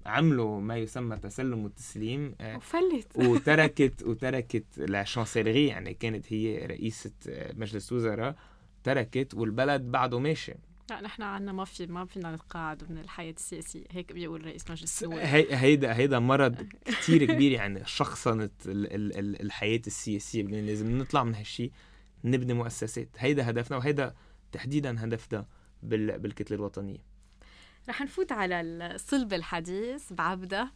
عملوا 0.05 0.61
ما 0.61 0.77
يسمى 0.77 1.17
تسلم 1.17 1.63
والتسليم 1.63 2.35
آه، 2.41 2.57
وفلت. 2.57 3.07
وتركت 3.29 4.03
وتركت 4.03 4.65
لشانسيلري 4.77 5.67
يعني 5.67 5.93
كانت 5.93 6.33
هي 6.33 6.65
رئيسة 6.65 7.11
آه، 7.29 7.53
مجلس 7.53 7.91
وزراء 7.91 8.35
تركت 8.83 9.33
والبلد 9.33 9.81
بعده 9.81 10.19
ماشي. 10.19 10.53
لا 10.89 11.01
نحن 11.01 11.21
عنا 11.21 11.51
ما 11.51 11.65
في 11.65 11.87
ما 11.87 12.05
فينا 12.05 12.35
نتقاعد 12.35 12.91
من 12.91 12.97
الحياة 12.97 13.31
السياسية 13.31 13.83
هيك 13.91 14.13
بيقول 14.13 14.45
رئيس 14.45 14.71
مجلس 14.71 15.03
الدولة. 15.03 15.23
هي 15.23 15.55
هيدا 15.55 15.95
هيدا 15.95 16.19
مرض 16.19 16.55
كتير 17.01 17.25
كبير 17.25 17.51
يعني 17.51 17.85
شخصنة 17.85 18.49
ال 18.65 18.93
ال 18.93 19.19
ال 19.19 19.41
الحياة 19.41 19.81
السياسية 19.87 20.43
لازم 20.43 20.97
نطلع 20.97 21.23
من 21.23 21.35
هالشي. 21.35 21.71
نبني 22.25 22.53
مؤسسات. 22.53 23.09
هيدا 23.17 23.49
هدفنا 23.49 23.77
وهيدا 23.77 24.15
تحديدا 24.51 25.03
هدفنا 25.03 25.45
بال 25.83 26.19
بالكتلة 26.19 26.57
الوطنية. 26.57 26.99
رح 27.89 28.01
نفوت 28.01 28.31
على 28.31 28.93
صلب 28.97 29.33
الحديث 29.33 30.13
بعبدة. 30.13 30.71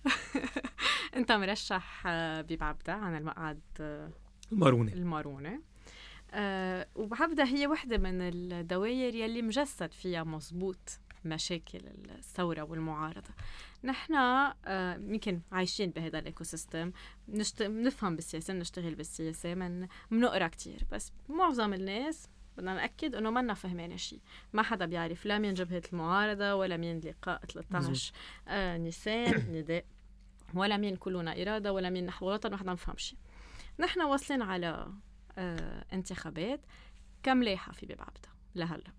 أنت 1.15 1.31
مرشح 1.31 2.03
ببعبدة 2.41 2.93
عن 2.93 3.15
المقعد 3.15 3.59
الماروني. 4.51 4.93
الماروني. 4.93 5.61
أه 6.31 6.87
وبعبدة 6.95 7.43
هي 7.43 7.67
وحدة 7.67 7.97
من 7.97 8.21
الدوائر 8.21 9.15
يلي 9.15 9.41
مجسد 9.41 9.91
فيها 9.91 10.23
مزبوط 10.23 10.99
مشاكل 11.25 11.81
الثورة 12.17 12.61
والمعارضة. 12.61 13.33
نحن 13.83 14.15
آه 14.15 14.95
يمكن 14.95 15.41
عايشين 15.51 15.89
بهذا 15.89 16.19
ال 16.19 16.43
ecosystem. 16.43 16.91
بنفهم 17.59 18.15
بالسياسة 18.15 18.53
بنشتغل 18.53 18.95
بالسياسة 18.95 19.53
من 19.53 19.87
بنقرأ 20.11 20.47
كتير 20.47 20.85
بس 20.91 21.11
معظم 21.29 21.73
الناس 21.73 22.29
بدنا 22.57 22.73
نأكد 22.73 23.15
إنه 23.15 23.29
منا 23.29 23.53
فهمانة 23.53 23.95
شيء 23.95 24.21
ما 24.53 24.63
حدا 24.63 24.85
بيعرف 24.85 25.25
لا 25.25 25.39
مين 25.39 25.53
جبهة 25.53 25.81
المعارضة 25.93 26.55
ولا 26.55 26.77
مين 26.77 26.99
لقاء 26.99 27.45
13 27.45 28.13
آه 28.47 28.77
نيسان 28.77 29.33
نداء 29.55 29.85
ولا 30.53 30.77
مين 30.77 30.95
كلنا 30.95 31.41
إرادة 31.41 31.73
ولا 31.73 31.89
مين 31.89 32.05
نحو 32.05 32.31
وطن 32.31 32.53
وحدا 32.53 32.71
نفهم 32.71 32.97
شيء 32.97 33.19
نحن 33.79 34.01
واصلين 34.01 34.41
على 34.41 34.93
آه 35.37 35.85
انتخابات 35.93 36.61
كم 37.23 37.43
لايحة 37.43 37.71
في 37.71 37.85
باب 37.85 38.01
عبدة 38.01 38.29
لهلا. 38.55 38.93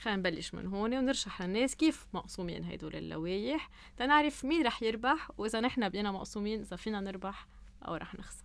خلينا 0.00 0.18
نبلش 0.18 0.54
من 0.54 0.66
هون 0.66 0.94
ونرشح 0.94 1.42
للناس 1.42 1.76
كيف 1.76 2.06
مقسومين 2.14 2.64
هدول 2.64 2.96
اللوائح 2.96 3.70
تنعرف 3.96 4.44
مين 4.44 4.66
رح 4.66 4.82
يربح 4.82 5.30
وإذا 5.38 5.60
نحن 5.60 5.88
بقينا 5.88 6.12
مقسومين 6.12 6.60
إذا 6.60 6.76
فينا 6.76 7.00
نربح 7.00 7.46
أو 7.88 7.94
رح 7.94 8.14
نخسر. 8.14 8.44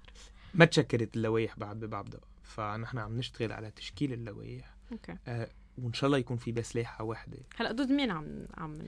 ما 0.53 0.65
تشكلت 0.65 1.15
اللوائح 1.15 1.59
بعد 1.59 1.79
ببعبدة 1.79 2.19
فنحن 2.43 2.97
عم 2.97 3.17
نشتغل 3.17 3.51
على 3.51 3.71
تشكيل 3.71 4.13
اللوائح 4.13 4.75
okay. 4.91 5.17
آه 5.27 5.49
وإن 5.77 5.93
شاء 5.93 6.07
الله 6.07 6.17
يكون 6.17 6.37
في 6.37 6.51
بس 6.51 6.75
لائحة 6.75 7.03
واحدة. 7.03 7.37
هلأ 7.55 7.71
ضد 7.71 7.91
مين 7.91 8.11
عم 8.11 8.45
عم 8.57 8.79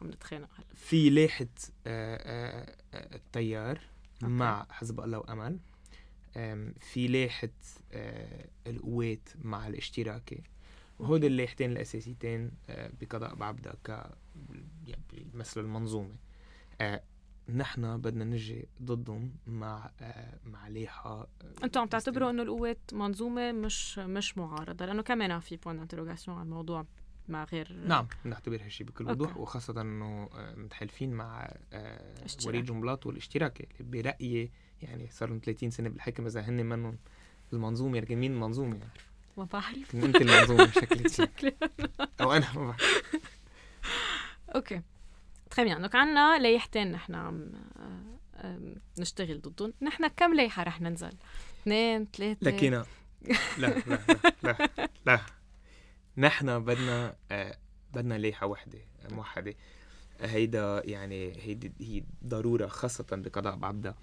عم 0.00 0.08
نتخانق 0.10 0.48
هلأ؟ 0.54 0.66
في 0.74 1.10
لائحة 1.10 1.46
آه 1.86 2.16
آه, 2.16 2.76
آه، 2.94 3.14
التيار 3.16 3.80
okay. 4.22 4.32
مع 4.32 4.66
حزب 4.70 5.00
الله 5.00 5.18
وأمل. 5.18 5.58
في 6.80 7.08
لائحة 7.08 7.48
آه 7.92 8.48
القوات 8.66 9.28
مع 9.42 9.66
الاشتراكي 9.66 10.42
وهودي 11.04 11.26
اللائحتين 11.26 11.72
الأساسيتين 11.72 12.50
آه 12.68 12.90
بقضاء 13.00 13.34
بعبدة 13.34 13.74
ك 13.84 13.88
يعني 14.86 15.02
بيمثلوا 15.12 15.64
المنظومة. 15.64 16.14
آه 16.80 17.02
نحن 17.48 18.00
بدنا 18.00 18.24
نجي 18.24 18.68
ضدهم 18.82 19.32
مع 19.46 19.90
آه 20.00 20.38
مع 20.44 20.68
لائحه 20.68 21.20
آه، 21.20 21.28
أنتم 21.64 21.80
عم 21.80 21.86
تعتبروا 21.86 22.30
انه 22.30 22.42
القوات 22.42 22.78
منظومة 22.92 23.52
مش 23.52 23.98
مش 23.98 24.38
معارضة 24.38 24.86
لأنه 24.86 25.02
كمان 25.02 25.40
في 25.40 25.56
point 25.56 25.78
d'interrogation 25.78 26.36
على 26.36 26.44
الموضوع 26.44 26.86
مع 27.28 27.44
غير 27.44 27.72
نعم 27.72 28.06
بنعتبر 28.24 28.62
هالشيء 28.64 28.86
بكل 28.86 29.10
وضوح 29.10 29.36
وخاصة 29.36 29.80
إنه 29.80 30.28
متحالفين 30.56 31.12
مع 31.12 31.54
وليد 32.46 32.64
جنبلاط 32.64 33.06
والاشتراكي 33.06 33.66
اللي 33.80 34.02
برأيي 34.02 34.50
يعني 34.82 35.08
صار 35.10 35.28
لهم 35.28 35.40
30 35.44 35.70
سنة 35.70 35.88
بالحكم 35.88 36.26
إذا 36.26 36.40
هن 36.40 36.66
منهم 36.66 36.98
المنظومة 37.52 37.98
يمكن 37.98 38.16
مين 38.16 38.32
المنظومة 38.32 38.76
يعني. 38.76 38.90
ما 39.36 39.44
بعرف. 39.44 39.94
انت 39.94 40.16
المنظومة 40.16 40.70
شكلك 40.70 41.08
شكلي 41.08 41.54
أو 42.20 42.32
أنا 42.32 42.52
ما 42.54 42.66
بعرف. 42.66 43.02
أوكي. 44.54 44.82
تخيل 45.50 45.66
يعني 45.66 45.88
عنا 45.94 46.38
ليحتين 46.38 46.92
نحن 46.92 47.14
عم 47.14 47.52
نشتغل 48.98 49.40
ضدهم 49.40 49.72
نحن 49.82 50.08
كم 50.08 50.34
ليحة 50.34 50.62
رح 50.62 50.80
ننزل؟ 50.80 51.12
اثنين 51.62 52.06
ثلاثة؟ 52.16 52.38
لكن 52.42 52.72
لا 52.72 52.84
لا 53.58 53.82
لا 53.86 53.98
لا, 54.42 54.88
لا. 55.06 55.20
نحن 56.16 56.64
بدنا 56.64 57.16
آه، 57.30 57.58
بدنا 57.94 58.14
ليحة 58.14 58.46
وحدة 58.46 58.78
موحدة. 59.10 59.54
هيدا 60.20 60.82
يعني 60.84 61.32
هيدي 61.42 61.72
هي 61.80 62.04
ضرورة 62.26 62.66
خاصة 62.66 63.06
بقضاء 63.12 63.56
بعبدة. 63.56 63.96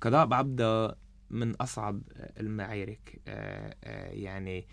قضاء 0.00 0.26
بعبدة 0.26 0.96
من 1.32 1.54
أصعب 1.56 2.02
المعارك 2.40 3.20
آه، 3.28 3.76
يعني 4.10 4.66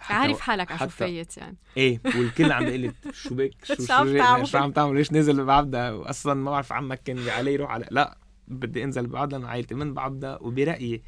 عارف 0.00 0.40
حالك 0.40 0.72
على 0.72 0.90
شفيت 0.90 1.36
يعني. 1.36 1.56
إيه 1.76 2.00
والكل 2.04 2.52
عم 2.52 2.64
بيقول 2.64 2.80
لي 2.80 2.92
شو 3.12 3.34
بك؟ 3.34 3.64
شو 3.64 3.74
شو 3.74 3.92
عم 3.92 4.16
تعمل. 4.18 4.46
شو 4.46 4.58
عم 4.58 4.72
تعمل 4.72 4.96
ليش 4.96 5.12
نزل 5.12 5.44
بعبدة؟ 5.44 5.96
واصلا 5.96 6.34
ما 6.34 6.50
بعرف 6.50 6.72
عمك 6.72 7.02
كان 7.02 7.28
علي 7.28 7.56
روح 7.56 7.70
على 7.70 7.86
لا 7.90 8.18
بدي 8.48 8.84
أنزل 8.84 9.06
بعبدة 9.06 9.36
أنا 9.36 9.48
عائلتي 9.48 9.74
من 9.74 9.94
بعبدة 9.94 10.38
وبرأيي 10.40 11.02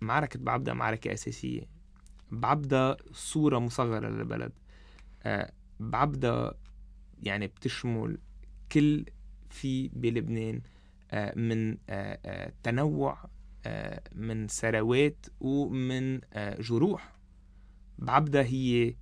معركة 0.00 0.38
بعبدة 0.38 0.74
معركة 0.74 1.12
أساسية. 1.12 1.62
بعبدة 2.30 2.96
صورة 3.12 3.58
مصغرة 3.58 4.08
للبلد. 4.08 4.52
آه، 5.22 5.52
بعبدة 5.80 6.56
يعني 7.22 7.46
بتشمل 7.46 8.18
كل 8.72 9.04
في 9.50 9.88
بلبنان. 9.88 10.54
آه، 10.56 10.60
من 11.36 11.76
آه، 11.88 12.52
تنوع 12.62 13.18
آه، 13.66 14.02
من 14.14 14.46
ثروات 14.46 15.26
ومن 15.40 16.20
آه، 16.32 16.60
جروح. 16.60 17.12
بعبدة 17.98 18.42
هي 18.42 18.94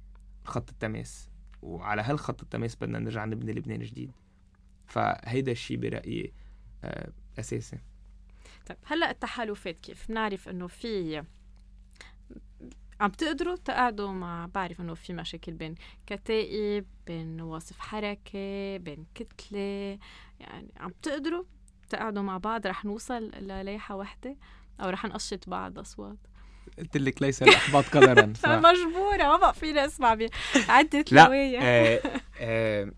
خط 0.45 0.71
التماس 0.71 1.31
وعلى 1.63 2.03
هالخط 2.03 2.43
التماس 2.43 2.77
بدنا 2.77 2.99
نرجع 2.99 3.25
نبني 3.25 3.53
لبنان 3.53 3.81
جديد. 3.81 4.13
فهيدا 4.87 5.53
الشيء 5.53 5.77
برأيي 5.77 6.33
آه، 6.85 7.13
أساسي. 7.39 7.79
طيب 8.67 8.79
هلأ 8.85 9.11
التحالفات 9.11 9.79
كيف؟ 9.79 10.09
بنعرف 10.09 10.49
إنه 10.49 10.67
في 10.67 11.23
عم 13.01 13.11
تقدروا 13.11 13.57
تقعدوا 13.57 14.13
مع 14.13 14.47
بعرف 14.55 14.81
إنه 14.81 14.95
في 14.95 15.13
مشاكل 15.13 15.53
بين 15.53 15.75
كتائب 16.07 16.87
بين 17.07 17.41
وصف 17.41 17.79
حركة 17.79 18.77
بين 18.77 19.07
كتلة 19.15 19.99
يعني 20.41 20.73
عم 20.77 20.91
تقدروا 21.03 21.45
تقعدوا 21.89 22.23
مع 22.23 22.39
بعض 22.39 22.67
رح 22.67 22.85
نوصل 22.85 23.23
للايحة 23.23 23.97
وحدة 23.97 24.37
أو 24.81 24.89
رح 24.89 25.05
نقشط 25.05 25.49
بعض 25.49 25.79
أصوات. 25.79 26.17
قلت 26.79 26.97
لك 26.97 27.23
ليس 27.23 27.43
الإحباط 27.43 27.85
قدرا 27.85 28.33
ف... 28.43 28.47
مجبورة 28.47 29.23
ما 29.23 29.37
بقى 29.37 29.55
فيني 29.55 29.85
أسمع 29.85 30.15
بعدة 30.69 31.05
لوايح 31.13 31.61
آه 31.65 32.01
آه 32.41 32.93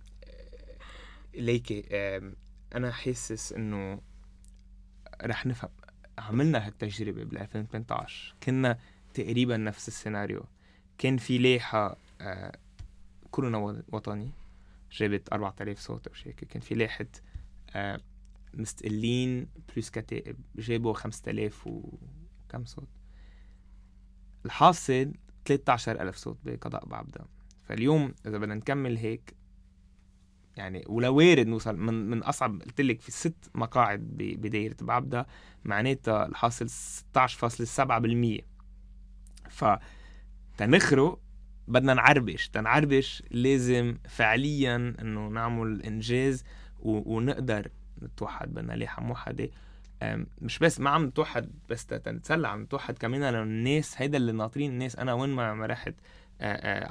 ليكي 1.35 1.85
آه 1.93 2.33
أنا 2.75 2.91
حاسس 2.93 3.53
إنه 3.53 4.01
رح 5.23 5.47
نفهم. 5.47 5.71
عملنا 6.19 6.67
هالتجربة 6.67 7.25
بال 7.25 7.39
2018 7.39 8.35
كنا 8.43 8.79
تقريبا 9.15 9.57
نفس 9.57 9.89
السيناريو. 9.89 10.45
كان 10.99 11.17
في 11.17 11.39
لائحة 11.39 11.97
آه 12.21 12.53
كورونا 13.31 13.83
وطني 13.93 14.31
جابت 14.93 15.33
4000 15.33 15.79
صوت 15.81 16.07
أو 16.07 16.15
شيء 16.15 16.33
كان 16.33 16.61
في 16.61 16.75
لائحة 16.75 17.07
آه 17.75 18.01
مستقلين 18.55 19.49
بلوس 19.73 19.91
كتائب 19.91 20.37
جابوا 20.59 20.93
5000 20.93 21.67
وكم 21.67 22.65
صوت؟ 22.65 22.89
الحاصل 24.45 25.13
13000 25.45 26.17
صوت 26.17 26.39
بقضاء 26.45 26.87
بعبدة 26.87 27.27
فاليوم 27.65 28.15
إذا 28.27 28.39
بدنا 28.39 28.55
نكمل 28.55 28.97
هيك 28.97 29.35
يعني 30.57 30.85
ولو 30.87 31.17
وارد 31.17 31.47
نوصل 31.47 31.77
من 31.77 32.11
من 32.11 32.23
أصعب 32.23 32.63
قلت 32.63 32.81
لك 32.81 33.01
في 33.01 33.11
ست 33.11 33.51
مقاعد 33.55 34.01
بدايره 34.19 34.77
بعبدة 34.81 35.27
معناتها 35.65 36.27
الحاصل 36.27 36.69
16.7% 36.69 38.43
ف 39.51 39.65
تنخرق 40.59 41.21
بدنا 41.69 41.95
نعربش. 41.95 42.49
تنعربش 42.49 43.23
لازم 43.31 43.99
فعليا 44.09 44.77
إنه 44.77 45.29
نعمل 45.29 45.83
إنجاز 45.83 46.45
ونقدر 46.81 47.69
نتوحد 48.03 48.55
بدنا 48.55 48.73
لائحة 48.73 49.03
موحدة 49.03 49.49
مش 50.43 50.59
بس 50.59 50.81
ما 50.81 50.91
عم 50.91 51.05
نتوحد 51.05 51.51
بس 51.69 51.87
تنتسلى 51.87 52.49
عم 52.49 52.63
نتوحد 52.63 52.99
كمان 52.99 53.35
للناس 53.35 53.95
هيدا 54.03 54.17
اللي 54.17 54.33
ناطرين 54.33 54.71
الناس. 54.71 54.97
أنا 54.97 55.13
وين 55.13 55.31
ما 55.31 55.55
ما 55.55 55.67
رحت 55.67 55.95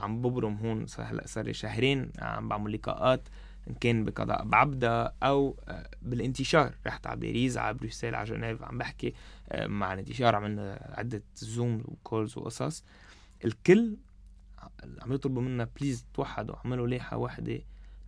عم 0.01 0.21
ببرم 0.21 0.55
هون 0.55 0.85
هلا 0.99 1.27
صار 1.27 1.45
لي 1.45 1.53
شهرين 1.53 2.11
عم 2.19 2.47
بعمل 2.49 2.73
لقاءات 2.73 3.29
إن 3.69 3.73
كان 3.73 4.05
بقضاء 4.05 4.45
بعبدة 4.45 5.13
أو 5.23 5.57
بالانتشار. 6.01 6.73
رحت 6.87 7.07
على 7.07 7.19
باريس 7.19 7.57
على 7.57 7.73
بروسيل 7.73 8.15
على 8.15 8.29
جنيف 8.29 8.63
عم 8.63 8.77
بحكي 8.77 9.13
مع 9.55 9.93
الانتشار 9.93 10.35
عملنا 10.35 10.93
عدة 10.97 11.23
Zoom 11.35 11.83
و 11.85 11.94
calls 11.94 12.37
وقصص. 12.37 12.83
الكل 13.45 13.97
عم 15.01 15.13
يطلبوا 15.13 15.41
منا 15.41 15.69
please 15.79 16.05
توحدوا 16.13 16.55
اعملوا 16.55 16.87
لائحة 16.87 17.17
واحدة 17.17 17.59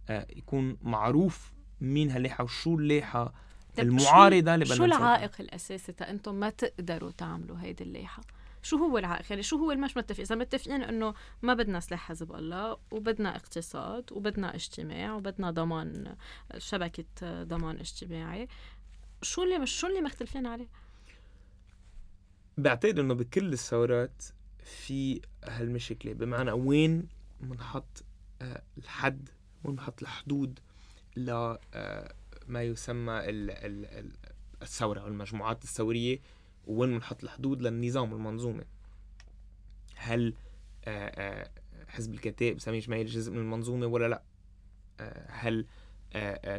يكون 0.09 0.77
معروف 0.81 1.50
مين 1.81 2.11
هاللائحه 2.11 2.43
وشو 2.43 2.75
اللائحه 2.75 3.33
طيب 3.77 3.87
المعارضة 3.87 4.53
اللي 4.53 4.65
بدنا 4.65 4.77
شو. 4.77 4.85
العائق 4.85 5.31
الأساسي 5.39 5.91
تا 5.91 6.09
أنتم 6.09 6.35
ما 6.35 6.49
تقدروا 6.49 7.11
تعملوا 7.11 7.57
هيدي 7.61 7.83
اللائحه 7.83 8.23
شو 8.63 8.77
هو 8.77 8.97
العائق؟ 8.97 9.25
يعني 9.29 9.43
شو 9.43 9.57
هو 9.57 9.71
المش 9.71 9.97
متفق 9.97 10.19
إذا 10.19 10.35
متفقين 10.35 10.83
إنه 10.83 11.13
ما 11.41 11.53
بدنا 11.53 11.79
سلاح 11.79 12.07
حزب 12.07 12.35
الله 12.35 12.77
وبدنا 12.91 13.35
اقتصاد 13.35 14.11
وبدنا 14.11 14.55
اجتماع 14.55 15.13
وبدنا 15.13 15.51
ضمان 15.51 16.15
شبكة 16.57 17.43
ضمان 17.43 17.79
اجتماعي 17.79 18.47
شو 19.21 19.43
اللي 19.43 19.59
مش 19.59 19.71
شو 19.79 19.87
اللي 19.87 20.01
مختلفين 20.01 20.45
عليه؟ 20.45 20.67
بعتقد 22.57 22.99
إنه 22.99 23.13
بكل 23.13 23.53
الثورات 23.53 24.23
في 24.63 25.21
هالمشكلة. 25.43 26.13
بمعنى 26.13 26.51
وين 26.51 27.07
بنحط 27.41 28.03
آه، 28.41 28.61
الحد؟ 28.77 29.29
وين 29.63 29.75
بنحط 29.75 30.01
الحدود؟ 30.01 30.59
ل 31.15 31.57
آه، 31.73 32.13
يسمى 32.49 33.13
ال- 33.13 33.51
ال- 33.51 33.85
ال- 33.85 34.11
الثورة 34.61 35.03
والمجموعات 35.03 35.63
الثورية 35.63 36.19
وين 36.67 36.91
بنحط 36.91 37.23
الحدود 37.23 37.61
للنظام 37.61 38.13
والمنظومه 38.13 38.63
هل 39.95 40.33
آه، 40.85 41.07
آه، 41.07 41.49
حزب 41.87 42.13
الكتائب 42.13 42.59
سامي 42.59 42.79
جماهير 42.79 43.05
جزء 43.05 43.31
من 43.31 43.37
المنظومة 43.37 43.85
ولا 43.85 44.07
لا؟ 44.07 44.23
هل 45.27 45.65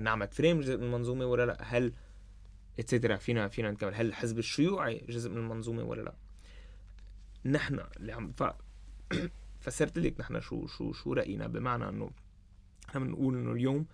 نعمة 0.00 0.26
فريم 0.26 0.60
جزء 0.60 0.76
من 0.76 0.82
المنظومة 0.82 1.26
ولا 1.26 1.46
لا؟ 1.46 1.58
هل 1.62 1.92
اتسترا 2.78 3.16
فينا 3.16 3.48
فينا 3.48 3.70
نكمل. 3.70 3.94
هل 3.94 4.06
الحزب 4.06 4.38
الشيوعي 4.38 5.04
جزء 5.08 5.30
من 5.30 5.36
المنظومة 5.36 5.82
ولا 5.84 6.02
لا؟ 6.02 6.14
نحن 7.44 7.80
اللي 7.96 8.12
عم 8.12 8.32
ف... 8.32 8.42
فسرت 9.62 9.98
لك 9.98 10.20
نحن 10.20 10.40
شو 10.40 10.66
شو 10.66 10.92
شو 10.92 11.12
رأينا 11.12 11.46
بمعنى 11.46 11.88
إنه 11.88 12.10
نحن 12.88 13.06
بنقول 13.06 13.34
إنه 13.34 13.52
اليوم 13.52 13.86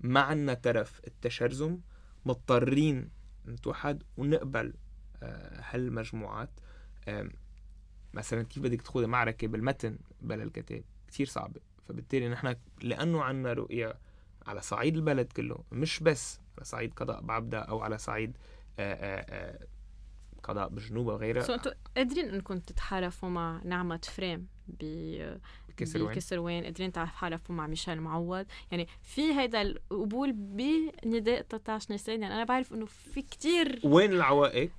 ما 0.00 0.20
عنا 0.20 0.54
ترف 0.54 1.00
التشرذم 1.06 1.80
مضطرين 2.26 3.10
نتوحد 3.46 4.02
ونقبل 4.16 4.74
آه، 5.22 5.62
هالمجموعات. 5.70 6.50
مثلا 8.14 8.42
كيف 8.42 8.62
بدك 8.62 8.82
تخوضي 8.82 9.06
معركة 9.06 9.46
بالمتن 9.46 9.98
بلا 10.20 10.42
الكتائب؟ 10.42 10.84
كثير 11.08 11.26
صعبة. 11.26 11.60
فبالتالي 11.88 12.28
نحن 12.28 12.56
لأنه 12.82 13.22
عنا 13.22 13.52
رؤية 13.52 13.94
على 14.46 14.60
صعيد 14.60 14.96
البلد 14.96 15.32
كله 15.32 15.64
مش 15.72 16.00
بس 16.00 16.40
على 16.56 16.64
صعيد 16.64 16.94
قضاء 16.94 17.20
بعبدة 17.20 17.58
أو 17.58 17.80
على 17.80 17.98
صعيد 17.98 18.36
آه، 18.78 18.94
آه، 18.94 19.66
قضاء 20.42 20.68
بجنوب 20.68 21.06
وغيرها 21.06 21.42
so 21.42 21.54
أنتم 21.54 21.70
قادرين 21.96 22.28
انكم 22.28 22.58
تتحالفوا 22.58 23.28
مع 23.28 23.60
نعمة 23.64 24.00
افرام 24.04 24.46
ب 24.68 24.82
بكسروان؟ 25.80 26.12
بكسروان؟ 26.12 26.64
قادرين 26.64 26.92
تتحالفوا 26.92 27.54
مع 27.54 27.66
ميشيل 27.66 28.00
معوض. 28.00 28.46
يعني 28.70 28.86
في 29.02 29.32
هيدا 29.38 29.62
القبول 29.62 30.32
بنداء 30.32 31.42
13 31.42 31.86
نيسان 31.90 32.22
يعني 32.22 32.34
أنا 32.34 32.44
بعرف 32.44 32.72
إنه 32.74 32.86
في 32.86 33.22
كتير 33.22 33.80
وين 33.84 34.12
العوائق؟ 34.12 34.70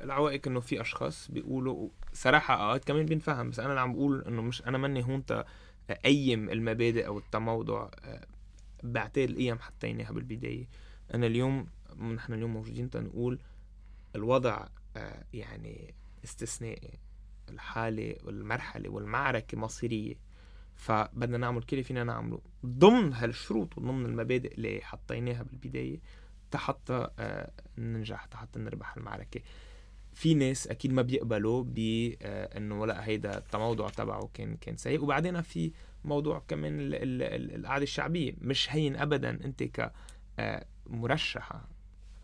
العوائق 0.00 0.48
إنه 0.48 0.60
في 0.60 0.80
أشخاص 0.80 1.30
بيقولوا 1.30 1.88
صراحة 2.12 2.54
اوقات 2.54 2.84
كمان 2.84 3.06
بنفهم 3.06 3.50
بس 3.50 3.58
أنا 3.58 3.68
اللي 3.68 3.80
عم 3.80 3.92
بقول 3.92 4.24
إنه 4.28 4.42
مش 4.42 4.62
أنا 4.62 4.78
ماني 4.78 5.04
هون 5.04 5.24
أقيم 5.90 6.50
المبادئ 6.50 7.06
أو 7.06 7.18
التموضع 7.18 7.88
آه، 8.04 8.26
بعتقد 8.82 9.30
القيم 9.30 9.58
حطيناها 9.58 10.12
بالبدايه 10.12 10.68
أنا 11.14 11.26
اليوم 11.26 11.66
نحن 12.14 12.32
اليوم 12.32 12.52
موجودين 12.52 12.90
تنقول 12.90 13.38
الوضع 14.16 14.66
آه، 14.96 15.24
يعني 15.32 15.94
استثنائي. 16.24 16.98
الحالة 17.48 18.16
والمرحلة 18.24 18.90
والمعركة 18.90 19.58
مصيرية. 19.58 20.14
فبدنا 20.74 21.38
نعمل 21.38 21.62
كل 21.62 21.68
اللي 21.72 21.84
فينا 21.84 22.04
نعمله. 22.04 22.40
ضمن 22.66 23.12
هالشروط 23.12 23.78
وضمن 23.78 24.06
المبادئ 24.06 24.54
اللي 24.54 24.80
حطيناها 24.82 25.42
بالبداية 25.42 26.00
حتى 26.54 27.08
آه، 27.18 27.50
ننجح 27.78 28.28
حتى 28.34 28.58
نربح 28.58 28.96
المعركة. 28.96 29.40
في 30.14 30.34
ناس 30.34 30.68
أكيد 30.68 30.92
ما 30.92 31.02
بيقبلوا 31.02 31.62
بانه 31.64 32.86
لا 32.86 33.06
هيدا 33.06 33.38
التموضع 33.38 33.88
تبعه 33.88 34.30
كان 34.34 34.56
كان 34.56 34.76
سيء. 34.76 35.02
وبعدين 35.02 35.40
في 35.42 35.72
موضوع 36.04 36.42
كمان 36.48 36.80
ال- 36.80 36.94
ال- 36.94 37.22
ال- 37.22 37.54
القعدة 37.54 37.82
الشعبية. 37.82 38.34
مش 38.40 38.72
هين 38.74 38.96
ابدا 38.96 39.30
أنت 39.30 39.62
كمرشحه 40.86 41.68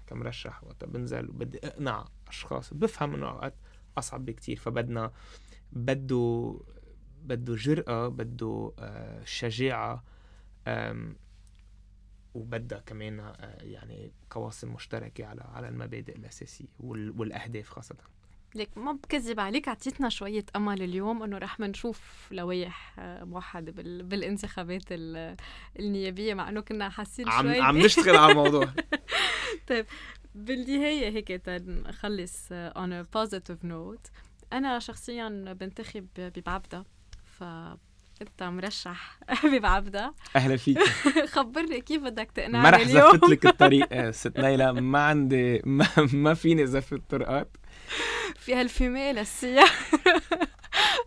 كمرشح 0.07 0.65
وقت 0.65 0.85
بنزل 0.85 1.31
وبدي 1.31 1.59
أقنع 1.65 2.09
أشخاص. 2.29 2.75
بفهم 2.75 3.15
إنه 3.15 3.29
أوقات 3.29 3.55
أصعب 3.99 4.25
بكتير. 4.25 4.57
فبدنا 4.57 5.13
بده 5.73 6.55
بده 7.25 7.55
جرأة 7.55 8.09
بده 8.09 8.73
آه، 8.79 9.25
شجاعة 9.25 10.05
آم، 10.69 11.17
وبدها 12.35 12.79
كمان 12.79 13.21
آه، 13.21 13.59
يعني 13.63 14.13
قواسم 14.31 14.73
مشتركة 14.75 15.27
على 15.27 15.41
على 15.55 15.69
المبادئ 15.69 16.17
الأساسية 16.17 16.67
وال- 16.81 17.15
والأهداف 17.21 17.69
خاصة. 17.69 17.97
ليك 18.55 18.79
ما 18.79 18.93
بكذب 18.93 19.41
عليك 19.41 19.69
اعطيتنا 19.69 20.09
شوية 20.09 20.45
أمل 20.57 20.83
اليوم 20.83 21.23
إنه 21.23 21.39
رح 21.39 21.61
منشوف 21.61 22.29
لوائح 22.31 22.95
آه، 22.99 23.25
موحدة 23.25 23.73
بال... 23.73 24.03
بالانتخابات 24.03 24.83
ال... 24.91 25.37
النيابية 25.79 26.35
مع 26.35 26.49
إنه 26.49 26.61
كنا 26.61 26.89
حاسين 26.89 27.29
عم 27.29 27.43
شوي 27.43 27.61
عم 27.61 27.79
نشتغل 27.79 28.17
على 28.17 28.31
الموضوع. 28.33 28.73
بالنهاية 30.35 31.09
هيك 31.11 31.29
تنخلص 31.29 32.49
uh, 32.49 32.73
on 32.77 32.91
a 32.93 33.07
positive 33.19 33.65
note. 33.67 34.11
أنا 34.53 34.79
شخصيا 34.79 35.29
بنتخب 35.61 36.07
ببعبدة. 36.17 36.85
ف 37.39 37.45
أنت 38.23 38.43
مرشح. 38.43 39.19
ببعبدة 39.53 40.15
أهلا 40.37 40.57
فيك. 40.57 40.79
خبرني 41.35 41.81
كيف 41.81 42.03
بدك 42.03 42.31
تقنعني 42.31 42.63
ما 42.63 42.71
رح 42.71 42.81
اليوم. 42.81 43.13
زفت 43.13 43.25
لك 43.31 43.47
الطريق 43.53 43.87
آه، 43.93 44.11
ست 44.11 44.41
ليلى 44.41 44.73
ما 44.73 44.99
عندي 45.07 45.63
ما, 45.65 45.87
ما 46.13 46.35
فيني 46.35 46.67
زفت 46.67 47.01
طرقات 47.11 47.57
في 48.37 48.55
هالفيميل 48.55 49.17
للسياح 49.17 49.91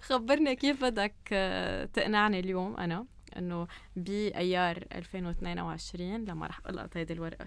خبرني 0.02 0.56
كيف 0.56 0.84
بدك 0.84 1.16
آه، 1.32 1.86
تقنعني 1.86 2.40
اليوم 2.40 2.76
أنا 2.78 3.06
إنه 3.38 3.68
بأيار 3.96 4.84
2022 4.96 6.26
لما 6.26 6.48
رح 6.48 6.60
ألقط 6.70 6.98
هيدي 6.98 7.14
الورقة 7.14 7.46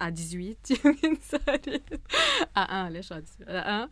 ا 0.00 0.10
18 0.10 0.86
يمكن 0.86 1.16
صارت. 1.22 1.68
آه 2.56 2.60
آه 2.60 2.88
ليش 2.88 3.12
ا 3.12 3.20
18 3.20 3.44
آه 3.48 3.88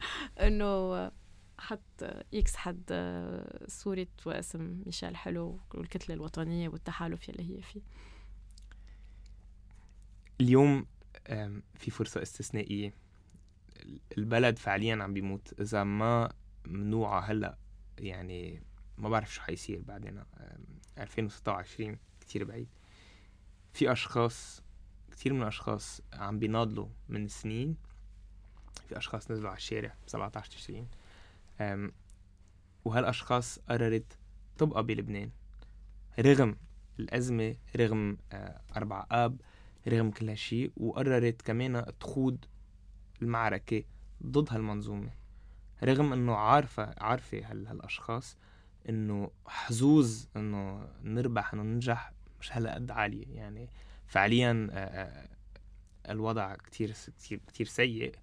إنه 0.47 1.11
حط 1.59 2.03
إكس 2.35 2.57
حد 2.57 2.85
صورة 3.69 4.07
واسم 4.27 4.83
ميشيل 4.87 5.17
حلو 5.17 5.59
والكتلة 5.75 6.15
الوطنية 6.15 6.69
والتحالف 6.69 7.29
يلي 7.29 7.57
هي 7.57 7.63
فيه. 7.63 7.81
اليوم 10.41 10.87
في 11.75 11.91
فرصة 11.91 12.23
استثنائية. 12.23 12.95
البلد 14.19 14.59
فعليا 14.59 15.03
عم 15.03 15.15
بيموت. 15.15 15.61
إذا 15.61 15.85
ما 15.85 16.33
منوعة 16.67 17.21
هلأ 17.21 17.59
يعني 17.99 18.63
ما 18.99 19.09
بعرف 19.09 19.35
شو 19.35 19.41
حيصير 19.43 19.83
بعدين. 19.83 20.19
آم، 20.19 20.65
2026 20.99 21.99
كتير 22.21 22.45
بعيد. 22.45 22.69
في 23.73 23.93
أشخاص 23.93 24.63
كتير 25.11 25.33
من 25.33 25.43
الأشخاص 25.43 26.01
عم 26.13 26.39
بيناضلوا 26.39 26.89
من 27.09 27.29
سنين. 27.29 27.77
في 28.89 28.99
أشخاص 28.99 29.31
نزلوا 29.31 29.49
على 29.49 29.57
الشارع 29.57 29.95
ب 30.07 30.09
17 30.11 30.51
تشرين 30.51 30.89
وهالأشخاص 32.85 33.59
قررت 33.59 34.19
تبقى 34.59 34.83
بلبنان. 34.85 35.31
رغم 36.19 36.57
الأزمة 36.99 37.57
رغم 37.77 38.19
آه، 38.33 38.61
أربع 38.77 39.07
آب 39.11 39.41
رغم 39.89 40.11
كل 40.11 40.29
هالشي 40.29 40.71
وقررت 40.77 41.43
كمان 41.43 41.85
تخوض 42.01 42.45
المعركة 43.23 43.83
ضد 44.27 44.53
هالمنظومة. 44.53 45.11
رغم 45.85 46.13
إنه 46.13 46.35
عارفة 46.35 46.95
عارفة 46.99 47.51
هال 47.51 47.67
هالأشخاص 47.67 48.37
إنه 48.89 49.31
حظوظ 49.47 50.27
إنه 50.37 50.89
نربح 51.03 51.55
إنه 51.55 51.63
ننجح 51.63 52.13
مش 52.41 52.57
هالقد 52.57 52.91
عالية. 52.91 53.37
يعني 53.37 53.69
فعليا 54.07 54.69
آه، 54.71 54.77
آه، 54.77 55.29
الوضع 56.13 56.55
كتير 56.55 56.93
كتير 57.19 57.41
كتير 57.47 57.67
سيء. 57.67 58.15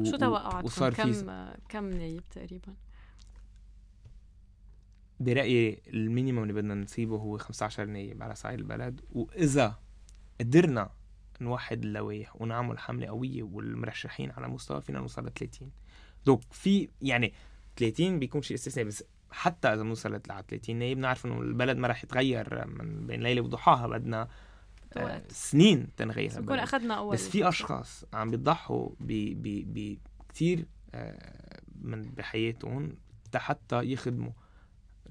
و- 0.00 0.04
شو 0.04 0.16
توقعاتكم؟ 0.16 0.64
وصار 0.64 0.92
في 0.92 1.02
كم 1.02 1.52
كم 1.68 1.90
نايب 1.90 2.22
تقريبا؟ 2.30 2.74
برأيي 5.20 5.82
ال 5.86 5.93
minimum 5.93 6.42
اللي 6.42 6.52
بدنا 6.54 6.74
نصيبه 6.74 7.16
هو 7.16 7.38
15 7.38 7.84
نايب 7.84 8.22
على 8.22 8.34
صعيد 8.34 8.58
البلد 8.58 9.00
وإذا 9.12 9.78
قدرنا 10.40 10.90
نوحد 11.40 11.84
اللوائح 11.84 12.40
ونعمل 12.42 12.78
حملة 12.78 13.06
قوية 13.06 13.42
والمرشحين 13.42 14.30
على 14.30 14.48
مستوى 14.48 14.80
فينا 14.80 14.98
نوصل 14.98 15.26
ل 15.26 15.32
30 15.32 15.70
donc 16.26 16.40
في 16.52 16.88
يعني 17.02 17.32
30 17.76 18.18
بيكون 18.18 18.42
شيء 18.42 18.56
استثنائي 18.56 18.88
بس 18.88 19.04
حتى 19.30 19.68
إذا 19.68 19.82
بنوصل 19.82 20.14
ل 20.14 20.22
30 20.22 20.76
نايب 20.76 20.98
نعرف 20.98 21.26
إنه 21.26 21.40
البلد 21.40 21.76
ما 21.78 21.88
رح 21.88 22.04
يتغير 22.04 22.66
من 22.66 23.06
بين 23.06 23.20
ليلة 23.22 23.40
وضحاها 23.40 23.86
بدنا 23.86 24.28
وقت. 25.02 25.32
سنين 25.32 25.88
تنغير 25.96 26.40
بس. 26.40 26.58
أخذنا 26.58 26.94
أول 26.94 27.14
بس 27.14 27.28
في 27.28 27.48
أشخاص 27.48 28.04
عم 28.12 28.30
بيضحوا 28.30 28.88
بكثير 29.00 30.66
من 31.80 32.02
بحياتهم 32.02 32.96
حتى 33.36 33.82
يخدموا 33.82 34.32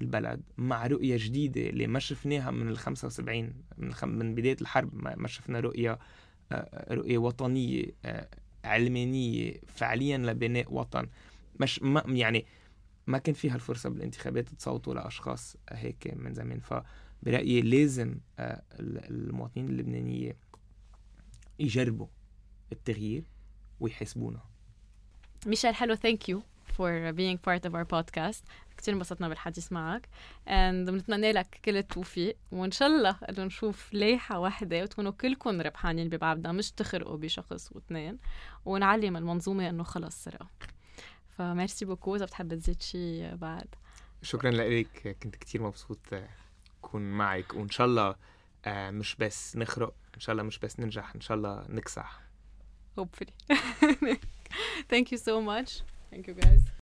البلد 0.00 0.42
مع 0.58 0.86
رؤية 0.86 1.16
جديدة 1.18 1.60
اللي 1.60 1.86
ما 1.86 1.98
شفناها 1.98 2.50
من 2.50 2.68
ال 2.68 2.78
75 2.78 3.52
من, 3.78 3.88
الخم... 3.88 4.08
من 4.08 4.34
بداية 4.34 4.56
الحرب 4.60 4.94
ما 4.94 5.28
شفنا 5.28 5.60
رؤية 5.60 5.98
آه، 6.52 6.94
رؤية 6.94 7.18
وطنية 7.18 7.84
آه، 8.04 8.28
علمانية 8.64 9.60
فعليا 9.66 10.18
لبناء 10.18 10.74
وطن 10.74 11.06
مش 11.60 11.82
ما 11.82 12.02
يعني 12.06 12.46
ما 13.06 13.18
كان 13.18 13.34
فيها 13.34 13.54
الفرصة 13.54 13.90
بالانتخابات 13.90 14.48
تصوتوا 14.48 14.94
لأشخاص 14.94 15.56
هيك 15.70 16.14
من 16.16 16.34
زمان 16.34 16.60
فبرأيي 17.24 17.60
لازم 17.62 18.18
آه، 18.38 18.62
المواطنين 18.80 19.68
اللبنانية 19.68 20.36
يجربوا 21.58 22.06
التغيير 22.72 23.24
ويحاسبونا. 23.80 24.40
ميشيل 25.46 25.74
حلو 25.74 25.94
thank 25.94 26.28
you 26.28 26.42
for 26.72 27.12
being 27.12 27.38
part 27.38 27.70
of 27.70 27.74
our 27.74 27.84
podcast. 27.84 28.42
كتير 28.76 28.94
انبسطنا 28.94 29.28
بالحديث 29.28 29.72
معك. 29.72 30.08
And 30.46 30.90
بنتمنى 30.90 31.32
لك 31.32 31.60
كل 31.64 31.76
التوفيق. 31.76 32.36
وإن 32.52 32.70
شاء 32.70 32.88
الله 32.88 33.18
انه 33.30 33.44
نشوف 33.44 33.94
لايحة 33.94 34.38
واحدة 34.38 34.82
وتكونوا 34.82 35.12
كلكم 35.12 35.60
ربحانين 35.60 36.08
ببعضنا 36.08 36.52
مش 36.52 36.70
تخرقوا 36.72 37.16
بشخص 37.16 37.72
واثنين. 37.72 38.18
ونعلم 38.64 39.16
المنظومة 39.16 39.68
إنه 39.70 39.82
خلص 39.82 40.24
سرقة. 40.24 40.50
ف 41.28 41.37
merci 41.37 41.84
beaucoup. 41.84 42.16
إذا 42.16 42.24
بتحب 42.24 42.54
تزيد 42.54 42.82
شيء 42.82 43.34
بعد. 43.34 43.66
شكرا 44.22 44.50
لك 44.50 45.16
كنت 45.22 45.36
كتير 45.36 45.62
مبسوط 45.62 46.14
اكون 46.84 47.02
معك 47.02 47.54
وإن 47.54 47.70
شاء 47.70 47.86
الله 47.86 48.16
آه، 48.64 48.90
مش 48.90 49.16
بس 49.16 49.56
نخرق 49.56 49.94
إن 50.14 50.20
شاء 50.20 50.32
الله 50.32 50.42
مش 50.42 50.58
بس 50.58 50.80
ننجح 50.80 51.14
إن 51.14 51.20
شاء 51.20 51.36
الله 51.36 51.64
نكسح. 51.68 52.20
Hopefully. 53.00 53.32
Thank 54.92 55.10
you 55.12 55.18
so 55.18 55.40
much. 55.40 55.82
Thank 56.12 56.28
you 56.28 56.34
guys. 56.34 56.83